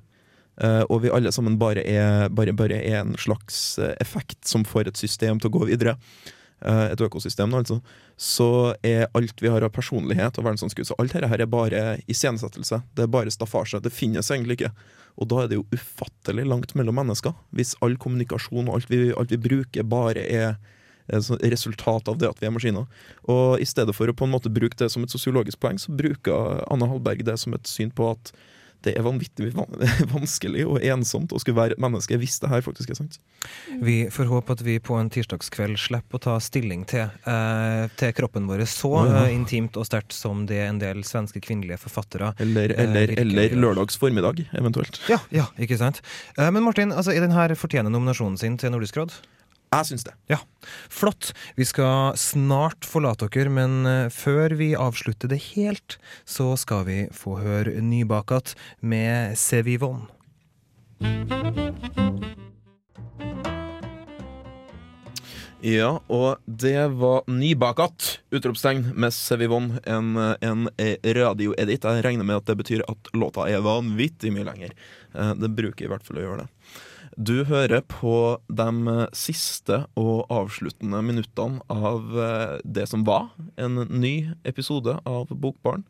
uh, 0.64 0.84
og 0.88 1.02
vi 1.04 1.12
alle 1.12 1.32
sammen 1.36 1.58
bare 1.60 1.84
er, 1.84 2.30
bare, 2.32 2.54
bare 2.56 2.80
er 2.80 3.02
en 3.02 3.16
slags 3.20 3.78
eh, 3.80 3.92
effekt 4.00 4.48
som 4.48 4.64
får 4.68 4.88
et 4.94 4.98
system 5.02 5.40
til 5.44 5.52
å 5.52 5.56
gå 5.58 5.68
videre, 5.74 5.98
uh, 6.64 6.88
et 6.94 7.04
økosystem, 7.04 7.52
altså, 7.60 7.82
så 8.16 8.48
er 8.84 9.10
alt 9.16 9.44
vi 9.44 9.52
har 9.52 9.64
av 9.68 9.76
personlighet 9.76 10.40
og 10.40 10.48
verdensanskudd, 10.48 10.88
så 10.88 10.96
alt 11.00 11.14
dette 11.16 11.28
her 11.32 11.44
er 11.44 11.52
bare 11.52 11.84
iscenesettelse. 12.12 12.82
Det 12.96 13.06
er 13.06 13.12
bare 13.12 13.32
staffasje. 13.32 13.80
Det 13.84 13.92
finnes 13.96 14.28
egentlig 14.32 14.60
ikke. 14.62 14.72
Og 15.20 15.28
da 15.32 15.44
er 15.44 15.52
det 15.52 15.60
jo 15.60 15.68
ufattelig 15.76 16.46
langt 16.48 16.72
mellom 16.80 16.96
mennesker, 16.96 17.36
hvis 17.56 17.76
all 17.84 17.96
kommunikasjon 18.00 18.68
og 18.72 18.76
alt 18.80 18.92
vi, 18.92 19.10
alt 19.12 19.32
vi 19.36 19.40
bruker, 19.50 19.84
bare 19.84 20.24
er 20.24 20.54
resultat 21.10 22.08
av 22.12 22.20
det 22.22 22.30
at 22.30 22.40
vi 22.42 22.50
er 22.50 22.54
maskiner. 22.56 22.86
Og 23.30 23.60
i 23.62 23.68
stedet 23.68 23.96
for 23.98 24.10
å 24.10 24.16
på 24.16 24.28
en 24.28 24.36
måte 24.36 24.52
bruke 24.54 24.78
det 24.80 24.92
som 24.94 25.04
et 25.04 25.14
sosiologisk 25.14 25.60
poeng, 25.60 25.82
så 25.82 25.94
bruker 25.96 26.64
Anna 26.70 26.90
Hallberg 26.90 27.26
det 27.28 27.38
som 27.42 27.56
et 27.58 27.68
syn 27.70 27.94
på 27.96 28.12
at 28.14 28.34
det 28.86 28.94
er 28.96 29.04
vanvittig 29.04 29.50
vanskelig 30.16 30.64
og 30.68 30.84
ensomt 30.88 31.34
å 31.36 31.40
skulle 31.42 31.58
være 31.58 31.76
et 31.76 31.84
menneske 31.84 32.16
hvis 32.20 32.38
det 32.44 32.52
her 32.52 32.64
faktisk 32.64 32.94
er 32.94 33.00
sant. 33.02 33.18
Vi 33.84 33.98
får 34.14 34.30
håpe 34.32 34.56
at 34.56 34.64
vi 34.64 34.78
på 34.84 34.96
en 34.96 35.12
tirsdagskveld 35.12 35.80
slipper 35.80 36.20
å 36.20 36.24
ta 36.24 36.36
stilling 36.44 36.86
til, 36.90 37.10
eh, 37.28 37.86
til 38.00 38.14
kroppen 38.16 38.48
vår 38.50 38.64
så 38.70 38.94
oh, 39.02 39.10
ja. 39.10 39.26
eh, 39.26 39.36
intimt 39.36 39.80
og 39.80 39.88
sterkt 39.88 40.16
som 40.16 40.46
det 40.50 40.62
en 40.64 40.80
del 40.82 41.04
svenske 41.08 41.42
kvinnelige 41.44 41.82
forfattere 41.84 42.34
Eller, 42.40 42.76
eh, 42.76 42.86
eller, 42.86 43.12
virkelig 43.12 43.50
eller 43.50 43.66
lørdags 43.68 44.00
formiddag, 44.00 44.46
eventuelt. 44.56 45.02
Ja, 45.12 45.20
ja, 45.36 45.50
ikke 45.60 45.80
sant? 45.80 46.02
Eh, 46.38 46.48
Men 46.48 46.64
Martin, 46.64 46.96
altså, 46.96 47.16
er 47.16 47.26
den 47.26 47.36
her 47.36 47.56
fortjener 47.60 47.92
nominasjonen 47.92 48.40
sin 48.40 48.58
til 48.60 48.72
Nordisk 48.76 49.02
råd? 49.02 49.20
Jeg 49.70 49.86
syns 49.86 50.06
det. 50.08 50.16
Ja, 50.32 50.40
Flott. 50.90 51.32
Vi 51.58 51.66
skal 51.70 52.16
snart 52.18 52.88
forlate 52.90 53.30
dere, 53.30 53.52
men 53.54 53.86
eh, 53.86 54.08
før 54.10 54.56
vi 54.58 54.72
avslutter 54.74 55.30
det 55.30 55.42
helt, 55.52 56.00
så 56.26 56.56
skal 56.58 56.88
vi 56.90 57.00
få 57.14 57.38
høre 57.44 57.78
Nybakat 57.86 58.56
med 58.82 59.38
Sevivon. 59.38 60.08
Ja, 65.60 65.98
og 66.08 66.40
det 66.48 66.88
var 66.96 67.26
nybakat! 67.28 68.22
Utropstegn 68.32 68.94
med 68.96 69.12
Sevivon, 69.12 69.74
en, 69.84 70.14
en 70.16 70.70
radioedit. 71.04 71.84
Jeg 71.84 72.06
regner 72.06 72.24
med 72.24 72.40
at 72.40 72.48
det 72.48 72.56
betyr 72.62 72.84
at 72.88 73.10
låta 73.12 73.44
er 73.52 73.66
vanvittig 73.66 74.32
mye 74.32 74.48
lenger. 74.48 74.72
Eh, 75.14 75.34
Det 75.36 75.52
bruker 75.52 75.86
i 75.86 75.92
hvert 75.92 76.08
fall 76.08 76.22
å 76.22 76.24
gjøre 76.24 76.46
det. 76.46 76.48
Du 77.20 77.42
hører 77.44 77.82
på 77.84 78.40
de 78.48 78.94
siste 79.12 79.82
og 80.00 80.30
avsluttende 80.32 81.02
minuttene 81.04 81.60
av 81.68 82.14
eh, 82.16 82.54
det 82.64 82.86
som 82.88 83.02
var 83.04 83.26
en 83.60 83.82
ny 83.92 84.30
episode 84.48 84.94
av 85.04 85.26
Bokbarn. 85.28 85.84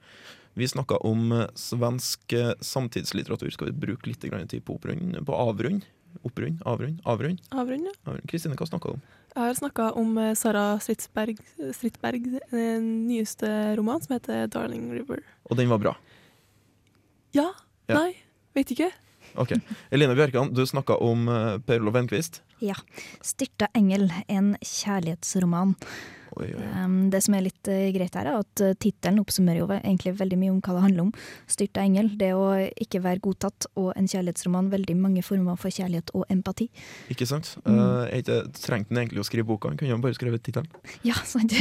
Vi 0.57 0.65
snakka 0.71 0.97
om 1.05 1.27
eh, 1.35 1.43
svensk 1.53 2.33
eh, 2.33 2.55
samtidslitteratur. 2.65 3.51
Skal 3.53 3.69
vi 3.69 3.75
bruke 3.83 4.09
litt 4.09 4.25
tid 4.25 4.63
på 4.65 4.79
opprund? 4.79 5.19
På 5.27 5.35
avrund? 5.37 5.85
Opprund? 6.25 6.63
Avrund? 6.65 7.03
Avrund? 7.05 7.43
Avrund, 7.53 7.91
ja. 7.91 8.15
Kristine, 8.25 8.57
hva 8.57 8.65
snakka 8.65 8.89
du 8.89 8.97
om? 8.97 9.03
Jeg 9.35 9.43
har 9.43 9.59
snakka 9.59 9.91
om 10.01 10.17
eh, 10.17 10.31
Sara 10.33 10.63
Stridsberg, 10.81 11.43
Stridsberg 11.77 12.25
eh, 12.39 12.79
nyeste 12.81 13.51
roman, 13.77 14.01
som 14.01 14.15
heter 14.17 14.49
'Darling 14.49 14.89
River'. 14.97 15.21
Og 15.45 15.61
den 15.61 15.69
var 15.69 15.77
bra. 15.77 15.93
Ja? 17.37 17.51
Ja. 17.85 18.01
Nei? 18.01 18.17
Vet 18.57 18.73
ikke. 18.73 18.89
Ok. 19.35 19.55
Eline 19.91 20.15
Bjørkan, 20.17 20.53
du 20.55 20.63
snakka 20.65 20.97
om 21.03 21.27
uh, 21.29 21.57
Per 21.65 21.83
Olof 21.83 21.99
Enquist. 22.01 22.41
Ja. 22.63 22.75
'Styrta 23.21 23.69
engel', 23.77 24.11
en 24.27 24.55
kjærlighetsroman. 24.63 25.75
Oi, 26.37 26.49
oi. 26.53 26.65
Det 27.13 27.21
som 27.25 27.35
er 27.35 27.45
litt 27.47 27.69
eh, 27.71 27.89
greit 27.95 28.15
her, 28.17 28.29
er 28.29 28.43
at 28.43 28.63
uh, 28.63 28.73
tittelen 28.77 29.21
oppsummerer 29.21 29.61
jo 29.63 29.69
egentlig 29.79 30.13
veldig 30.19 30.39
mye 30.39 30.53
om 30.53 30.59
hva 30.61 30.75
det 30.77 30.83
handler 30.85 31.07
om. 31.07 31.11
'Styrta 31.49 31.83
engel', 31.85 32.11
det 32.19 32.31
å 32.37 32.45
ikke 32.85 33.01
være 33.05 33.23
godtatt, 33.23 33.69
og 33.79 33.91
en 33.97 34.09
kjærlighetsroman, 34.09 34.71
veldig 34.73 34.95
mange 34.99 35.23
former 35.25 35.57
for 35.59 35.73
kjærlighet 35.73 36.13
og 36.17 36.25
empati. 36.29 36.69
Ikke 37.09 37.27
sant? 37.29 37.55
Mm. 37.65 37.79
Uh, 37.79 38.05
ikke, 38.19 38.41
trengte 38.59 38.93
han 38.93 39.03
egentlig 39.03 39.23
å 39.23 39.27
skrive 39.27 39.49
boka, 39.49 39.71
han 39.71 39.79
kunne 39.79 39.93
jo 39.95 40.01
bare 40.03 40.17
skrevet 40.17 40.45
tittelen. 40.45 40.69
Ja, 41.09 41.15
sant. 41.25 41.53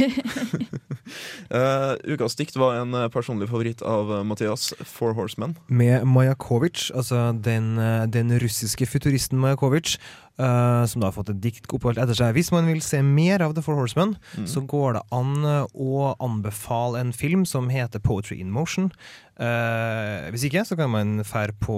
Uh, 1.49 1.95
ukas 2.13 2.35
dikt 2.37 2.57
var 2.59 2.81
en 2.81 2.93
personlig 3.13 3.49
favoritt 3.49 3.81
av 3.81 4.11
Mathias, 4.27 4.73
'Four 4.83 5.15
Horsemen'. 5.17 5.55
Med 5.67 6.05
Majakovic, 6.05 6.89
altså 6.95 7.29
den, 7.33 7.77
eh, 7.79 8.05
den 8.07 8.31
russiske 8.39 8.85
futuristen 8.85 9.39
Majakovic, 9.39 9.97
eh, 10.39 10.83
som 10.87 11.01
da 11.03 11.09
har 11.09 11.15
fått 11.17 11.29
et 11.33 11.41
dikt 11.43 11.67
oppholdt 11.75 11.99
etter 12.01 12.15
seg. 12.17 12.33
Hvis 12.37 12.51
man 12.55 12.65
vil 12.71 12.81
se 12.85 13.01
mer 13.03 13.43
av 13.45 13.53
The 13.57 13.61
Four 13.65 13.75
Horsemen, 13.81 14.15
Mm. 14.37 14.45
så 14.47 14.61
går 14.65 14.93
det 14.97 15.01
an 15.11 15.45
eh, 15.45 15.65
å 15.75 16.15
anbefale 16.23 16.99
en 16.99 17.11
film 17.13 17.45
som 17.45 17.69
heter 17.69 17.99
Poetry 17.99 18.39
in 18.39 18.51
Motion. 18.51 18.91
Uh, 19.39 20.27
hvis 20.33 20.43
ikke, 20.49 20.65
så 20.67 20.75
kan 20.75 20.89
man 20.91 21.21
fære 21.23 21.53
på, 21.63 21.75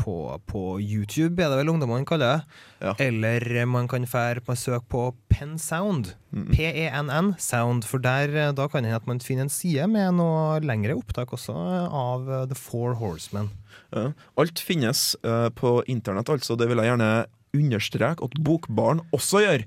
på, 0.00 0.14
på 0.48 0.60
YouTube, 0.80 1.36
er 1.36 1.50
det 1.52 1.58
vel 1.58 1.68
ungdommene 1.74 2.06
kaller 2.08 2.38
det. 2.38 2.60
Ja. 2.86 2.94
Eller 3.04 3.44
man 3.68 3.84
kan 3.90 4.06
fære 4.08 4.40
på 4.46 4.56
søk 4.56 4.86
på 4.88 5.02
Pen 5.28 5.58
Sound. 5.60 6.14
Mm. 6.32 6.46
P-E-N-N 6.54 7.34
Sound. 7.36 7.84
For 7.84 8.00
der, 8.00 8.32
da 8.56 8.64
kan 8.72 8.88
hende 8.88 8.96
at 8.96 9.06
man 9.10 9.20
finner 9.20 9.44
en 9.44 9.52
side 9.52 9.84
med 9.92 10.16
noe 10.22 10.56
lengre 10.64 10.96
opptak 10.96 11.34
også 11.36 11.52
av 11.52 12.24
The 12.48 12.56
Four 12.56 12.96
Horsemen. 13.02 13.50
Ja. 13.92 14.06
Alt 14.40 14.64
finnes 14.64 15.10
uh, 15.26 15.50
på 15.52 15.82
internett, 15.90 16.32
altså. 16.32 16.56
Det 16.56 16.70
vil 16.70 16.80
jeg 16.80 16.94
gjerne 16.94 17.12
understreke 17.56 18.24
at 18.24 18.34
Bokbarn 18.44 19.02
også 19.14 19.42
gjør. 19.44 19.64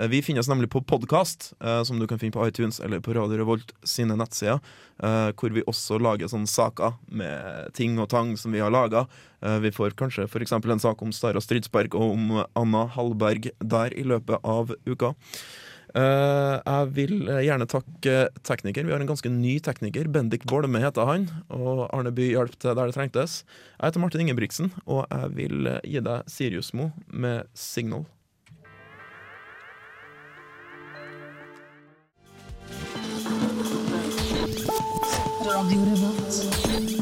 Eh, 0.00 0.08
Vi 0.10 0.22
finnes 0.22 0.48
nemlig 0.50 0.70
på 0.70 0.82
podkast, 0.84 1.52
som 1.86 1.98
du 1.98 2.06
kan 2.10 2.18
finne 2.18 2.34
på 2.34 2.46
iTunes 2.48 2.80
eller 2.80 3.00
på 3.00 3.14
Radio 3.14 3.38
Revolt 3.38 3.72
sine 3.84 4.16
nettsider. 4.18 4.60
eh, 5.02 5.32
hvor 5.32 5.50
vi 5.50 5.62
også 5.66 5.98
lager 6.00 6.26
sånne 6.30 6.46
saker 6.46 6.94
med 7.10 7.72
ting 7.74 7.98
og 7.98 8.08
tang 8.08 8.36
som 8.36 8.52
vi 8.52 8.60
har 8.60 8.70
laga. 8.70 9.06
vi 9.60 9.70
får 9.70 9.94
kanskje 9.94 10.24
f.eks. 10.24 10.52
en 10.52 10.80
sak 10.80 11.02
om 11.02 11.12
Stara 11.12 11.40
Stridsberg 11.40 11.94
og 11.94 12.12
om 12.14 12.44
Anna 12.56 12.86
Hallberg 12.86 13.50
der 13.60 13.92
i 13.92 14.02
løpet 14.02 14.38
av 14.42 14.74
uka. 14.86 15.14
Eh, 15.94 16.56
jeg 16.58 16.88
vil 16.96 17.28
gjerne 17.30 17.68
takke 17.70 18.16
tekniker. 18.42 18.86
Vi 18.86 18.94
har 18.94 19.02
en 19.02 19.10
ganske 19.10 19.30
ny 19.30 19.60
tekniker. 19.62 20.10
Bendik 20.10 20.46
Bolme 20.50 20.82
heter 20.82 21.06
han. 21.06 21.28
Og 21.54 21.86
Arne 21.94 22.10
Bye 22.14 22.34
hjalp 22.34 22.58
til 22.58 22.74
der 22.74 22.90
det 22.90 22.96
trengtes. 22.96 23.44
Jeg 23.78 23.92
heter 23.92 24.02
Martin 24.02 24.26
Ingebrigtsen, 24.26 24.72
og 24.86 25.06
jeg 25.06 25.30
vil 25.38 25.70
gi 25.86 26.02
deg 26.02 26.26
Siriusmo 26.30 26.90
med 27.08 27.46
Signal. 27.54 28.06
Radio 35.44 35.80
Revolt. 35.84 36.93